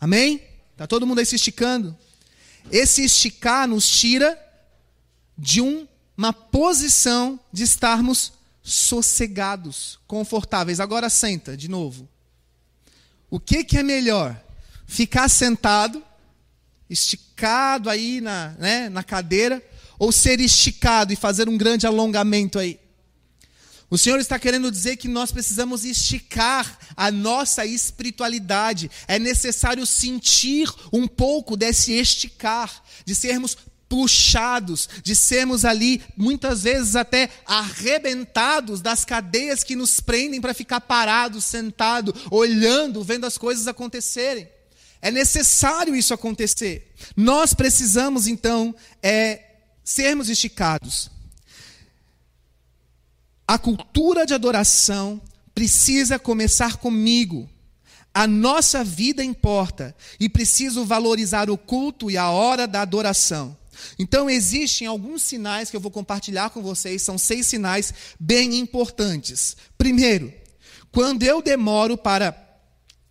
[0.00, 0.42] Amém?
[0.72, 1.96] Está todo mundo aí se esticando?
[2.70, 4.38] Esse esticar nos tira
[5.38, 10.80] de um, uma posição de estarmos sossegados, confortáveis.
[10.80, 12.08] Agora senta de novo.
[13.30, 14.40] O que, que é melhor?
[14.86, 16.04] Ficar sentado
[16.92, 19.62] esticado aí na, né, na cadeira,
[19.98, 22.78] ou ser esticado e fazer um grande alongamento aí.
[23.88, 28.90] O Senhor está querendo dizer que nós precisamos esticar a nossa espiritualidade.
[29.06, 33.54] É necessário sentir um pouco desse esticar, de sermos
[33.90, 40.80] puxados, de sermos ali, muitas vezes até arrebentados das cadeias que nos prendem para ficar
[40.80, 44.48] parados, sentado, olhando, vendo as coisas acontecerem.
[45.02, 46.94] É necessário isso acontecer.
[47.16, 49.42] Nós precisamos, então, é,
[49.82, 51.10] sermos esticados.
[53.46, 55.20] A cultura de adoração
[55.52, 57.50] precisa começar comigo.
[58.14, 63.56] A nossa vida importa e preciso valorizar o culto e a hora da adoração.
[63.98, 69.56] Então, existem alguns sinais que eu vou compartilhar com vocês, são seis sinais bem importantes.
[69.76, 70.32] Primeiro,
[70.92, 72.51] quando eu demoro para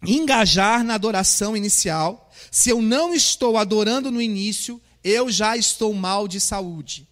[0.06, 6.28] engajar na adoração inicial, se eu não estou adorando no início, eu já estou mal
[6.28, 7.08] de saúde.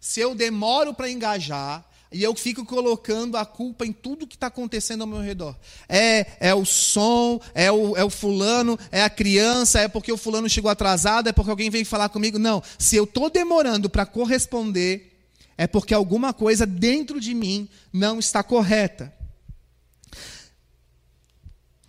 [0.00, 4.48] Se eu demoro para engajar, E eu fico colocando a culpa em tudo que está
[4.48, 5.56] acontecendo ao meu redor.
[5.88, 10.16] É, é o som, é o, é o fulano, é a criança, é porque o
[10.16, 12.36] fulano chegou atrasado, é porque alguém veio falar comigo.
[12.36, 15.22] Não, se eu estou demorando para corresponder,
[15.56, 19.12] é porque alguma coisa dentro de mim não está correta.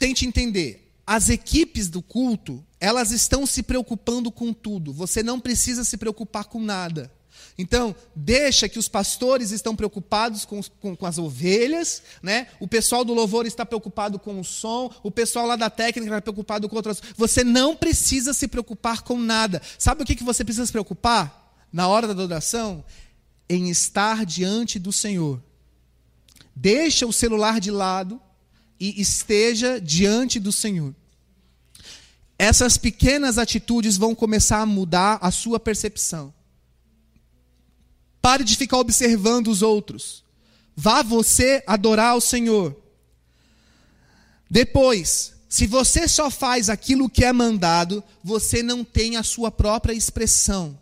[0.01, 0.91] Tente entender.
[1.05, 4.91] As equipes do culto, elas estão se preocupando com tudo.
[4.91, 7.13] Você não precisa se preocupar com nada.
[7.55, 12.47] Então, deixa que os pastores estão preocupados com, com, com, as ovelhas, né?
[12.59, 16.19] o pessoal do louvor está preocupado com o som, o pessoal lá da técnica está
[16.19, 16.99] preocupado com outras.
[17.15, 19.61] Você não precisa se preocupar com nada.
[19.77, 22.83] Sabe o que, que você precisa se preocupar na hora da adoração?
[23.47, 25.39] Em estar diante do Senhor.
[26.55, 28.19] Deixa o celular de lado
[28.81, 30.95] e esteja diante do Senhor.
[32.35, 36.33] Essas pequenas atitudes vão começar a mudar a sua percepção.
[38.19, 40.23] Pare de ficar observando os outros.
[40.75, 42.75] Vá você adorar o Senhor.
[44.49, 49.93] Depois, se você só faz aquilo que é mandado, você não tem a sua própria
[49.93, 50.80] expressão.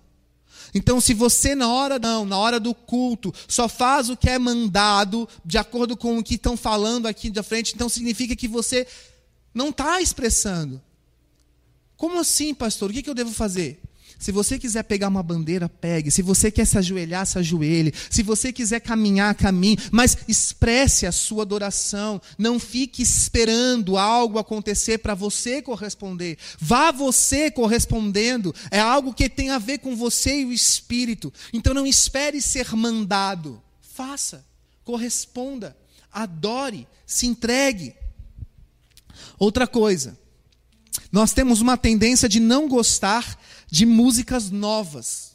[0.74, 4.38] Então, se você na hora não, na hora do culto, só faz o que é
[4.38, 8.88] mandado, de acordo com o que estão falando aqui da frente, então significa que você
[9.54, 10.82] não está expressando.
[11.98, 12.90] Como assim, pastor?
[12.90, 13.82] O que eu devo fazer?
[14.20, 16.12] Se você quiser pegar uma bandeira, pegue.
[16.12, 17.94] Se você quer se ajoelhar, se ajoelhe.
[18.10, 19.78] Se você quiser caminhar, caminhe.
[19.92, 22.22] Mas expresse a sua adoração.
[22.38, 26.38] Não fique esperando algo acontecer para você corresponder.
[26.60, 28.54] Vá você correspondendo.
[28.70, 31.32] É algo que tem a ver com você e o Espírito.
[31.54, 33.62] Então não espere ser mandado.
[33.80, 34.46] Faça.
[34.84, 35.78] Corresponda.
[36.12, 36.86] Adore.
[37.06, 37.96] Se entregue.
[39.40, 40.18] Outra coisa.
[41.12, 45.30] Nós temos uma tendência de não gostar de músicas novas.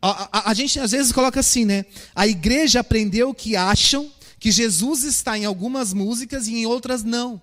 [0.00, 1.84] A, a, a, gente às vezes coloca assim, né?
[2.14, 7.40] A igreja aprendeu que acham que Jesus está em algumas músicas e em outras não.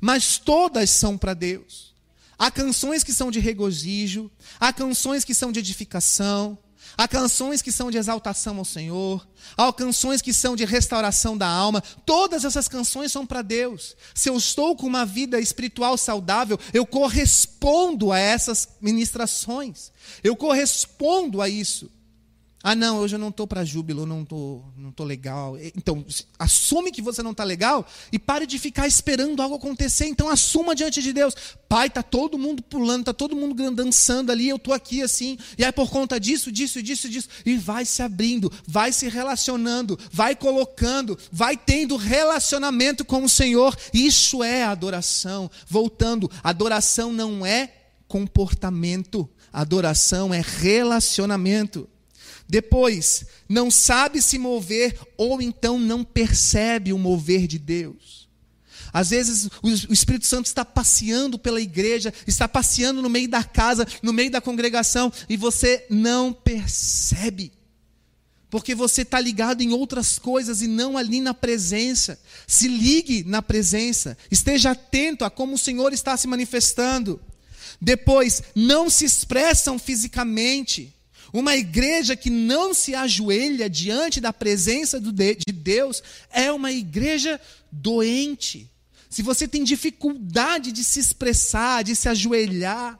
[0.00, 1.94] Mas todas são para Deus.
[2.38, 6.56] Há canções que são de regozijo, há canções que são de edificação,
[7.00, 9.26] Há canções que são de exaltação ao Senhor,
[9.56, 11.82] há canções que são de restauração da alma.
[12.04, 13.96] Todas essas canções são para Deus.
[14.14, 19.90] Se eu estou com uma vida espiritual saudável, eu correspondo a essas ministrações.
[20.22, 21.90] Eu correspondo a isso.
[22.62, 25.56] Ah, não, hoje eu não estou para júbilo, não estou não tô legal.
[25.58, 26.04] Então,
[26.38, 30.06] assume que você não está legal e pare de ficar esperando algo acontecer.
[30.06, 31.34] Então, assuma diante de Deus.
[31.66, 35.38] Pai, está todo mundo pulando, está todo mundo dançando ali, eu estou aqui assim.
[35.56, 37.28] E é por conta disso, disso, disso, disso.
[37.46, 43.74] E vai se abrindo, vai se relacionando, vai colocando, vai tendo relacionamento com o Senhor.
[43.94, 45.50] Isso é adoração.
[45.66, 47.72] Voltando, adoração não é
[48.06, 51.88] comportamento, adoração é relacionamento.
[52.50, 58.28] Depois, não sabe se mover ou então não percebe o mover de Deus.
[58.92, 63.86] Às vezes o Espírito Santo está passeando pela igreja, está passeando no meio da casa,
[64.02, 67.52] no meio da congregação, e você não percebe.
[68.50, 72.20] Porque você está ligado em outras coisas e não ali na presença.
[72.48, 74.18] Se ligue na presença.
[74.28, 77.20] Esteja atento a como o Senhor está se manifestando.
[77.80, 80.92] Depois, não se expressam fisicamente.
[81.32, 88.70] Uma igreja que não se ajoelha diante da presença de Deus é uma igreja doente.
[89.08, 92.98] Se você tem dificuldade de se expressar, de se ajoelhar,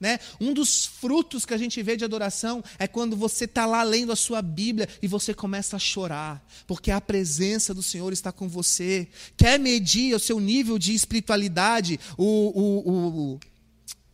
[0.00, 0.18] né?
[0.40, 4.10] Um dos frutos que a gente vê de adoração é quando você está lá lendo
[4.10, 8.48] a sua Bíblia e você começa a chorar, porque a presença do Senhor está com
[8.48, 9.06] você.
[9.36, 12.00] Quer medir o seu nível de espiritualidade?
[12.16, 12.90] O, o,
[13.34, 13.40] o,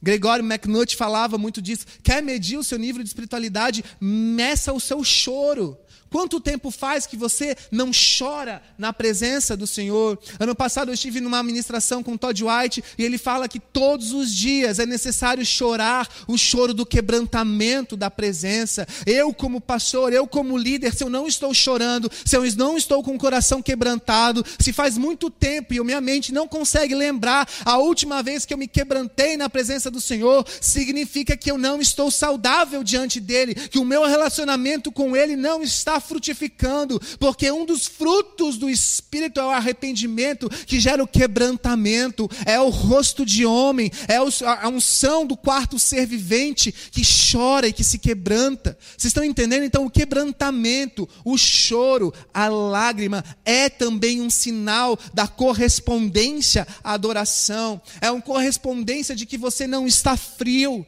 [0.06, 1.84] Gregório McNutt falava muito disso.
[2.00, 3.84] Quer medir o seu nível de espiritualidade?
[4.00, 5.76] Meça o seu choro.
[6.10, 10.18] Quanto tempo faz que você não chora na presença do Senhor?
[10.38, 14.32] Ano passado eu estive numa ministração com Todd White e ele fala que todos os
[14.32, 18.86] dias é necessário chorar o choro do quebrantamento da presença.
[19.06, 23.02] Eu, como pastor, eu, como líder, se eu não estou chorando, se eu não estou
[23.02, 27.78] com o coração quebrantado, se faz muito tempo e minha mente não consegue lembrar a
[27.78, 32.10] última vez que eu me quebrantei na presença do Senhor, significa que eu não estou
[32.10, 37.86] saudável diante dele, que o meu relacionamento com ele não está frutificando, porque um dos
[37.86, 43.90] frutos do Espírito é o arrependimento que gera o quebrantamento, é o rosto de homem,
[44.08, 48.76] é a unção do quarto ser vivente que chora e que se quebranta.
[48.96, 49.64] Vocês estão entendendo?
[49.64, 57.80] Então, o quebrantamento, o choro, a lágrima é também um sinal da correspondência à adoração,
[58.00, 60.86] é uma correspondência de que você não está frio.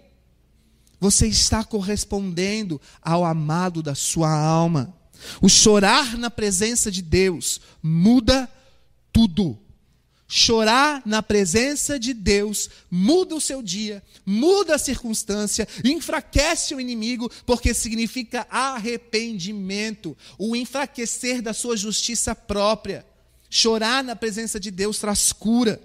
[1.00, 4.97] Você está correspondendo ao amado da sua alma.
[5.40, 8.50] O chorar na presença de Deus muda
[9.12, 9.58] tudo.
[10.30, 17.30] Chorar na presença de Deus muda o seu dia, muda a circunstância, enfraquece o inimigo,
[17.46, 23.06] porque significa arrependimento, o enfraquecer da sua justiça própria.
[23.48, 25.80] Chorar na presença de Deus traz cura.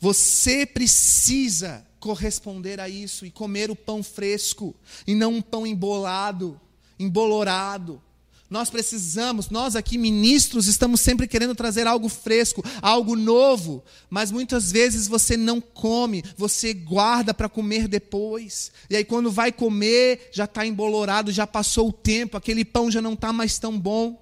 [0.00, 4.74] Você precisa corresponder a isso e comer o pão fresco
[5.06, 6.58] e não um pão embolado,
[6.98, 8.02] embolorado.
[8.48, 14.70] Nós precisamos, nós aqui ministros, estamos sempre querendo trazer algo fresco, algo novo, mas muitas
[14.70, 18.70] vezes você não come, você guarda para comer depois.
[18.88, 23.02] E aí, quando vai comer, já está embolorado, já passou o tempo, aquele pão já
[23.02, 24.12] não está mais tão bom.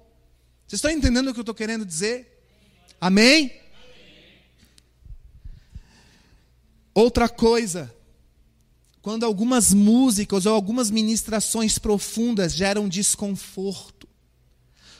[0.65, 2.41] Vocês estão entendendo o que eu estou querendo dizer?
[2.99, 3.51] Amém?
[6.95, 7.93] Outra coisa,
[9.05, 14.07] quando algumas músicas ou algumas ministrações profundas geram desconforto,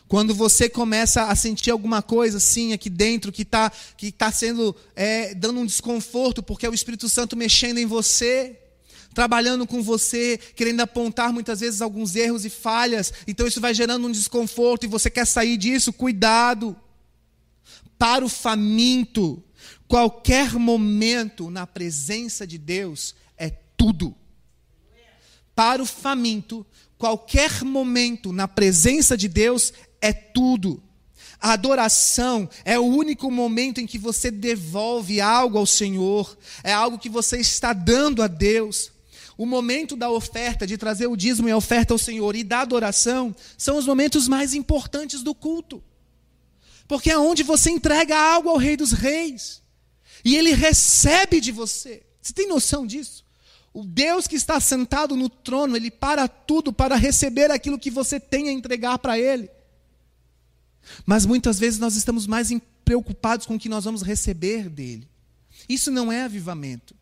[0.07, 4.75] quando você começa a sentir alguma coisa assim aqui dentro que está que tá sendo
[4.95, 8.55] é, dando um desconforto, porque é o Espírito Santo mexendo em você,
[9.11, 14.07] trabalhando com você, querendo apontar muitas vezes alguns erros e falhas, então isso vai gerando
[14.07, 16.75] um desconforto e você quer sair disso, cuidado.
[17.97, 19.43] Para o faminto,
[19.87, 23.13] Qualquer momento na presença de Deus
[23.85, 24.15] tudo.
[25.53, 26.65] Para o faminto,
[26.97, 29.71] qualquer momento na presença de Deus
[30.01, 30.81] é tudo.
[31.39, 36.97] A adoração é o único momento em que você devolve algo ao Senhor, é algo
[36.97, 38.91] que você está dando a Deus.
[39.37, 42.61] O momento da oferta, de trazer o dízimo e a oferta ao Senhor e da
[42.61, 45.83] adoração, são os momentos mais importantes do culto.
[46.87, 49.61] Porque é onde você entrega algo ao Rei dos Reis.
[50.23, 52.01] E ele recebe de você.
[52.21, 53.24] Você tem noção disso?
[53.75, 58.21] O Deus que está sentado no trono, ele para tudo para receber aquilo que você
[58.21, 59.49] tem a entregar para ele.
[61.05, 62.49] Mas muitas vezes nós estamos mais
[62.85, 65.09] preocupados com o que nós vamos receber dele.
[65.67, 66.95] Isso não é avivamento.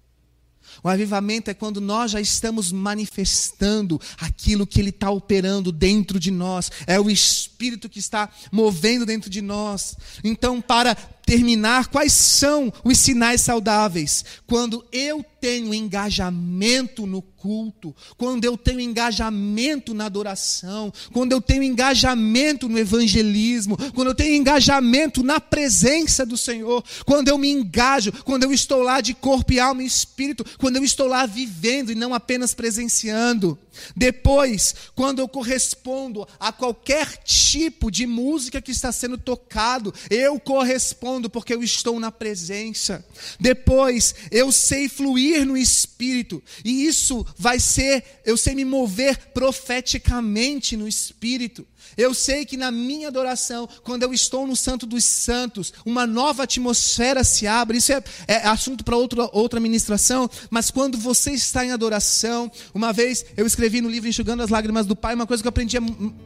[0.83, 6.31] O avivamento é quando nós já estamos manifestando aquilo que Ele está operando dentro de
[6.31, 9.95] nós, é o Espírito que está movendo dentro de nós.
[10.23, 14.23] Então, para terminar, quais são os sinais saudáveis?
[14.45, 21.63] Quando eu tenho engajamento no culto, quando eu tenho engajamento na adoração, quando eu tenho
[21.63, 28.13] engajamento no evangelismo, quando eu tenho engajamento na presença do Senhor, quando eu me engajo,
[28.23, 31.91] quando eu estou lá de corpo e alma e espírito, quando eu estou lá vivendo
[31.91, 33.59] e não apenas presenciando.
[33.95, 41.12] Depois, quando eu correspondo a qualquer tipo de música que está sendo tocado, eu correspondo
[41.29, 43.05] porque eu estou na presença.
[43.39, 50.75] Depois, eu sei fluir no espírito, e isso vai ser, eu sei me mover profeticamente
[50.75, 51.65] no espírito.
[51.95, 56.43] Eu sei que na minha adoração, quando eu estou no Santo dos Santos, uma nova
[56.43, 57.77] atmosfera se abre.
[57.77, 60.29] Isso é, é assunto para outra, outra ministração.
[60.49, 64.85] Mas quando você está em adoração, uma vez eu escrevi no livro Enxugando as Lágrimas
[64.85, 65.77] do Pai, uma coisa que eu aprendi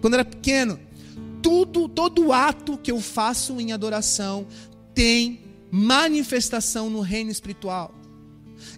[0.01, 0.79] quando era pequeno.
[1.41, 4.47] Tudo, todo ato que eu faço em adoração
[4.97, 7.93] tem manifestação no reino espiritual.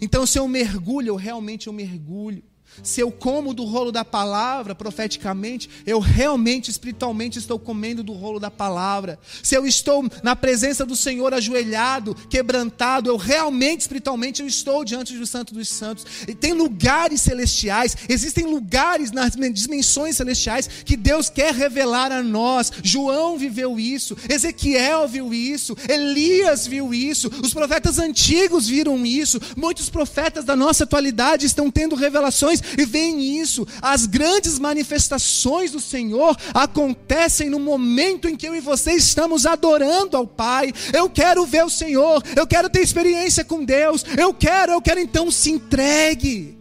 [0.01, 2.43] Então, se eu mergulho, eu realmente eu mergulho
[2.83, 8.39] se eu como do rolo da palavra profeticamente, eu realmente espiritualmente estou comendo do rolo
[8.39, 9.19] da palavra.
[9.43, 15.17] Se eu estou na presença do Senhor ajoelhado, quebrantado, eu realmente espiritualmente eu estou diante
[15.17, 16.05] do Santo dos Santos.
[16.27, 22.71] E tem lugares celestiais, existem lugares nas dimensões celestiais que Deus quer revelar a nós.
[22.83, 29.89] João viveu isso, Ezequiel viu isso, Elias viu isso, os profetas antigos viram isso, muitos
[29.89, 33.67] profetas da nossa atualidade estão tendo revelações e veem isso.
[33.81, 40.17] As grandes manifestações do Senhor acontecem no momento em que eu e você estamos adorando
[40.17, 40.73] ao Pai.
[40.93, 44.05] Eu quero ver o Senhor, eu quero ter experiência com Deus.
[44.17, 46.57] Eu quero, eu quero então se entregue.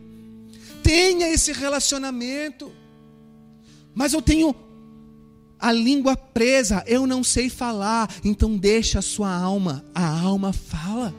[0.83, 2.73] Tenha esse relacionamento.
[3.95, 4.55] Mas eu tenho
[5.59, 11.13] a língua presa, eu não sei falar, então deixa a sua alma, a alma fala.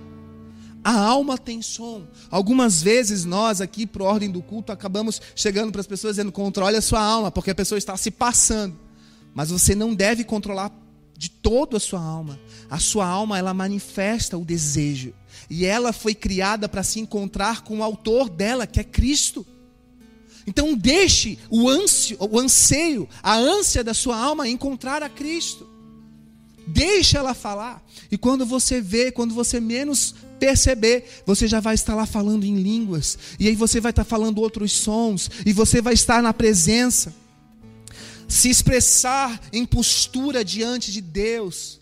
[0.84, 2.08] A alma tem som.
[2.30, 6.78] Algumas vezes nós aqui, por ordem do culto, acabamos chegando para as pessoas dizendo: controle
[6.78, 8.78] a sua alma, porque a pessoa está se passando.
[9.34, 10.72] Mas você não deve controlar
[11.18, 12.40] de toda a sua alma.
[12.70, 15.14] A sua alma, ela manifesta o desejo.
[15.50, 19.46] E ela foi criada para se encontrar com o autor dela, que é Cristo.
[20.48, 25.69] Então deixe o, ansio, o anseio, a ânsia da sua alma encontrar a Cristo.
[26.72, 27.84] Deixa ela falar.
[28.12, 32.56] E quando você vê, quando você menos perceber, você já vai estar lá falando em
[32.62, 37.14] línguas, e aí você vai estar falando outros sons, e você vai estar na presença.
[38.28, 41.80] Se expressar em postura diante de Deus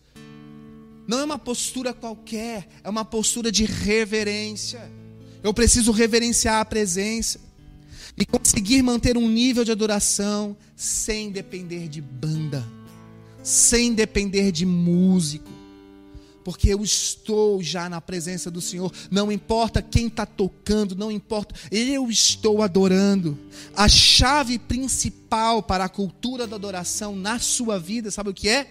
[1.06, 4.92] não é uma postura qualquer, é uma postura de reverência.
[5.42, 7.40] Eu preciso reverenciar a presença
[8.18, 12.68] e conseguir manter um nível de adoração sem depender de banda,
[13.44, 15.50] sem depender de músico,
[16.44, 18.92] porque eu estou já na presença do Senhor.
[19.12, 23.38] Não importa quem está tocando, não importa, eu estou adorando.
[23.76, 28.68] A chave principal para a cultura da adoração na sua vida, sabe o que é?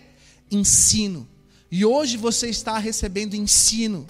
[0.50, 1.28] Ensino.
[1.70, 4.06] E hoje você está recebendo ensino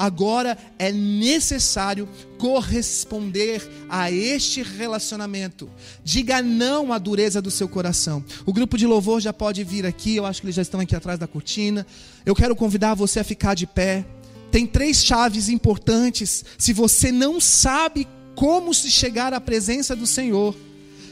[0.00, 5.68] agora é necessário corresponder a este relacionamento.
[6.02, 8.24] Diga não à dureza do seu coração.
[8.46, 10.96] O grupo de louvor já pode vir aqui, eu acho que eles já estão aqui
[10.96, 11.86] atrás da cortina.
[12.24, 14.06] Eu quero convidar você a ficar de pé.
[14.50, 16.46] Tem três chaves importantes.
[16.56, 20.56] Se você não sabe como se chegar à presença do Senhor,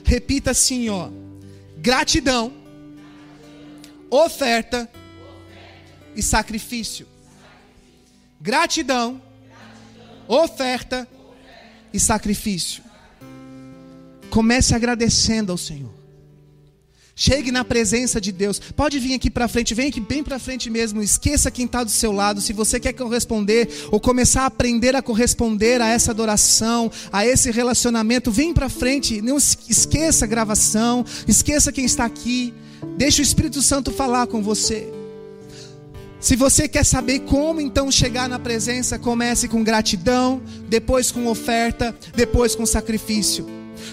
[0.03, 1.11] repita assim, ó:
[1.77, 2.51] gratidão,
[4.11, 4.89] oferta
[6.17, 7.07] e sacrifício.
[8.41, 9.21] Gratidão,
[10.27, 11.09] oferta
[11.93, 12.83] e sacrifício.
[14.31, 15.99] Comece agradecendo ao Senhor.
[17.21, 18.61] Chegue na presença de Deus.
[18.61, 21.03] Pode vir aqui para frente, vem aqui bem para frente mesmo.
[21.03, 22.41] Esqueça quem está do seu lado.
[22.41, 27.51] Se você quer corresponder ou começar a aprender a corresponder a essa adoração, a esse
[27.51, 29.21] relacionamento, vem para frente.
[29.21, 32.55] Não esqueça a gravação, esqueça quem está aqui.
[32.97, 34.98] Deixe o Espírito Santo falar com você.
[36.21, 41.95] Se você quer saber como então chegar na presença, comece com gratidão, depois com oferta,
[42.15, 43.47] depois com sacrifício.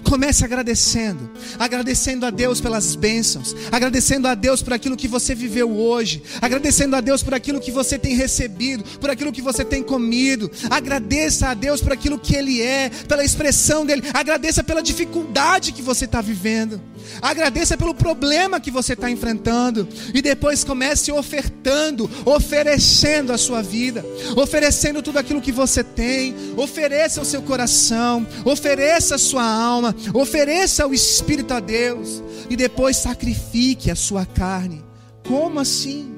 [0.04, 5.72] Comece agradecendo, agradecendo a Deus pelas bênçãos, agradecendo a Deus por aquilo que você viveu
[5.78, 9.84] hoje, agradecendo a Deus por aquilo que você tem recebido, por aquilo que você tem
[9.84, 10.52] comido.
[10.70, 14.04] Agradeça a Deus por aquilo que Ele é, pela expressão dele.
[14.14, 16.82] Agradeça pela dificuldade que você está vivendo.
[17.22, 19.88] Agradeça pelo problema que você está enfrentando.
[20.14, 24.06] E depois comece ofertando, oferecendo a sua vida,
[24.36, 26.36] oferecendo tudo aquilo que você tem.
[26.58, 32.56] Ofereça o seu coração, ofereça a sua alma alma, ofereça o Espírito a Deus e
[32.56, 34.84] depois sacrifique a sua carne.
[35.28, 36.14] Como assim?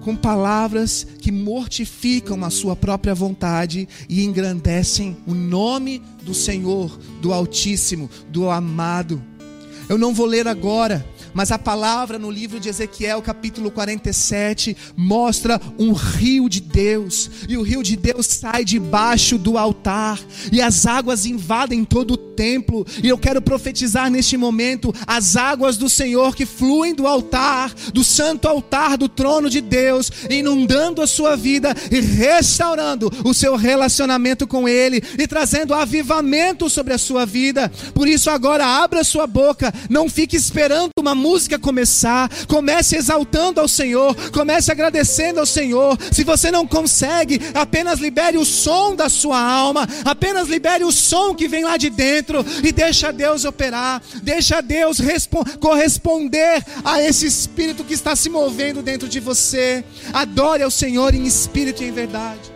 [0.00, 7.32] Com palavras que mortificam a sua própria vontade e engrandecem o nome do Senhor, do
[7.32, 9.22] Altíssimo, do Amado.
[9.88, 11.04] Eu não vou ler agora,
[11.36, 17.58] mas a palavra no livro de Ezequiel, capítulo 47, mostra um rio de Deus, e
[17.58, 20.18] o rio de Deus sai debaixo do altar,
[20.50, 25.76] e as águas invadem todo o templo, e eu quero profetizar neste momento as águas
[25.76, 31.06] do Senhor que fluem do altar, do santo altar do trono de Deus, inundando a
[31.06, 37.26] sua vida e restaurando o seu relacionamento com Ele e trazendo avivamento sobre a sua
[37.26, 37.70] vida.
[37.92, 43.66] Por isso, agora abra sua boca, não fique esperando uma música começar, comece exaltando ao
[43.66, 45.98] Senhor, comece agradecendo ao Senhor.
[46.12, 51.34] Se você não consegue, apenas libere o som da sua alma, apenas libere o som
[51.34, 54.98] que vem lá de dentro e deixa Deus operar, deixa Deus
[55.58, 59.84] corresponder a esse espírito que está se movendo dentro de você.
[60.12, 62.55] Adore ao Senhor em espírito e em verdade.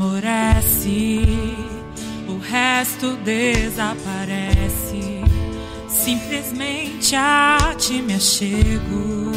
[0.00, 1.20] Esmorece,
[2.26, 5.20] o resto desaparece.
[5.88, 9.32] Simplesmente a ti me achego.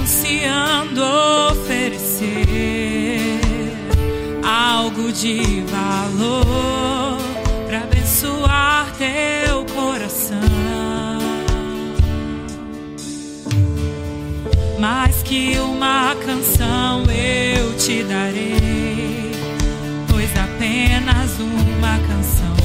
[0.00, 1.02] Ansiando
[1.50, 2.36] oferecer
[4.44, 7.18] algo de valor
[7.66, 10.51] para abençoar teu coração.
[14.82, 19.30] Mais que uma canção eu te darei,
[20.08, 22.56] pois apenas uma canção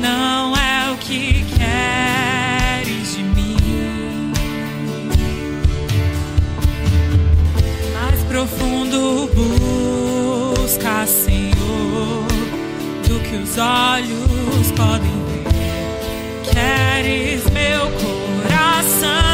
[0.00, 4.32] não é o que queres de mim.
[7.92, 12.24] Mais profundo busca, Senhor,
[13.08, 16.52] do que os olhos podem ver.
[16.52, 19.33] Queres meu coração.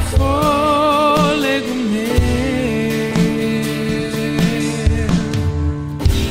[0.00, 2.12] Fôlego meu.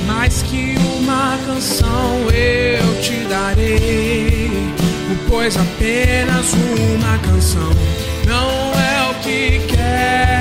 [0.08, 4.74] Mais que uma canção eu te darei,
[5.30, 7.72] pois apenas uma canção
[8.26, 8.50] não
[8.80, 10.41] é o que queres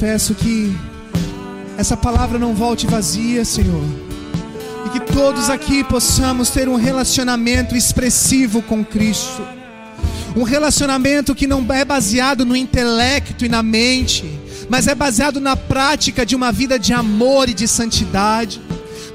[0.00, 0.74] peço que
[1.76, 3.84] essa palavra não volte vazia, Senhor.
[4.86, 9.42] E que todos aqui possamos ter um relacionamento expressivo com Cristo.
[10.34, 14.24] Um relacionamento que não é baseado no intelecto e na mente,
[14.70, 18.58] mas é baseado na prática de uma vida de amor e de santidade.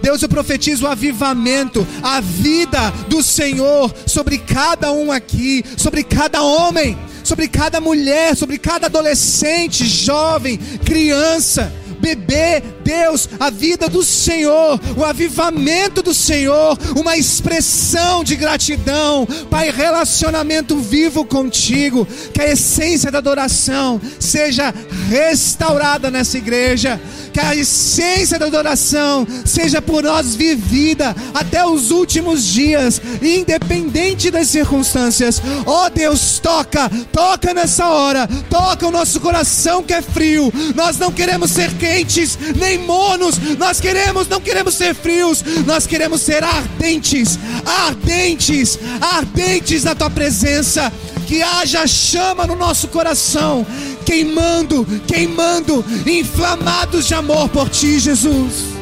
[0.03, 6.43] Deus, eu profetizo o avivamento, a vida do Senhor sobre cada um aqui, sobre cada
[6.43, 6.95] homem,
[7.26, 15.03] sobre cada mulher, sobre cada adolescente, jovem, criança bebê, Deus, a vida do Senhor, o
[15.03, 23.17] avivamento do Senhor, uma expressão de gratidão, Pai, relacionamento vivo contigo, que a essência da
[23.17, 24.71] adoração seja
[25.09, 27.01] restaurada nessa igreja,
[27.33, 34.47] que a essência da adoração seja por nós vivida até os últimos dias, independente das
[34.47, 35.41] circunstâncias.
[35.65, 40.53] Ó Deus, toca, toca nessa hora, toca o nosso coração que é frio.
[40.75, 46.21] Nós não queremos ser quentes nem monos, nós queremos, não queremos ser frios, nós queremos
[46.21, 50.91] ser ardentes, ardentes, ardentes na tua presença.
[51.28, 53.65] Que haja chama no nosso coração,
[54.05, 58.76] queimando, queimando, inflamados de amor por ti, Jesus.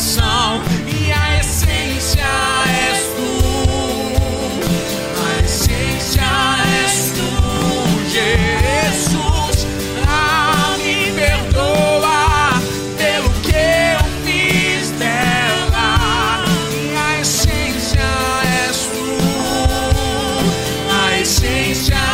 [0.00, 2.24] Adoração e a essência
[2.92, 3.09] és
[8.10, 9.66] Jesus.
[10.04, 12.60] Ah, me perdoa
[12.98, 16.44] pelo que eu fiz dela.
[16.72, 18.02] E a essência
[18.66, 19.06] és tu.
[20.90, 22.09] A essência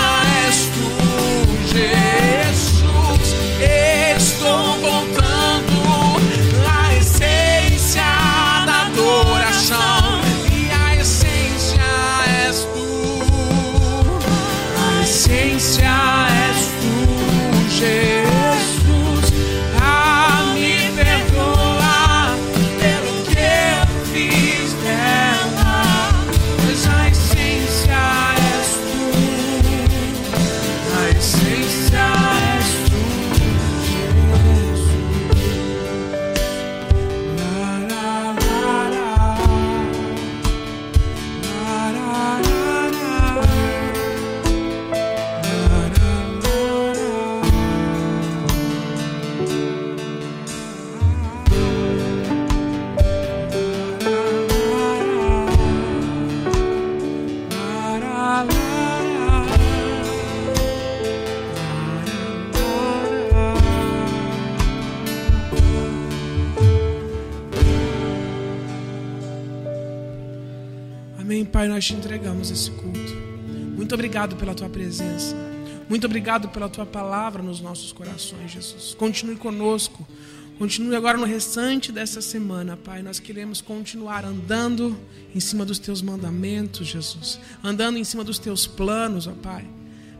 [72.46, 73.14] entregamos esse culto.
[73.76, 75.34] Muito obrigado pela tua presença.
[75.88, 78.94] Muito obrigado pela tua palavra nos nossos corações, Jesus.
[78.94, 80.06] Continue conosco.
[80.58, 83.02] Continue agora no restante dessa semana, Pai.
[83.02, 84.98] Nós queremos continuar andando
[85.34, 87.38] em cima dos teus mandamentos, Jesus.
[87.62, 89.66] Andando em cima dos teus planos, ó Pai.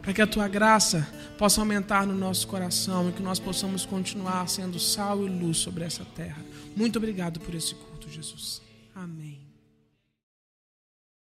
[0.03, 4.49] Para que a tua graça possa aumentar no nosso coração e que nós possamos continuar
[4.49, 6.45] sendo sal e luz sobre essa terra.
[6.77, 8.62] Muito obrigado por esse culto, Jesus.
[8.95, 9.45] Amém.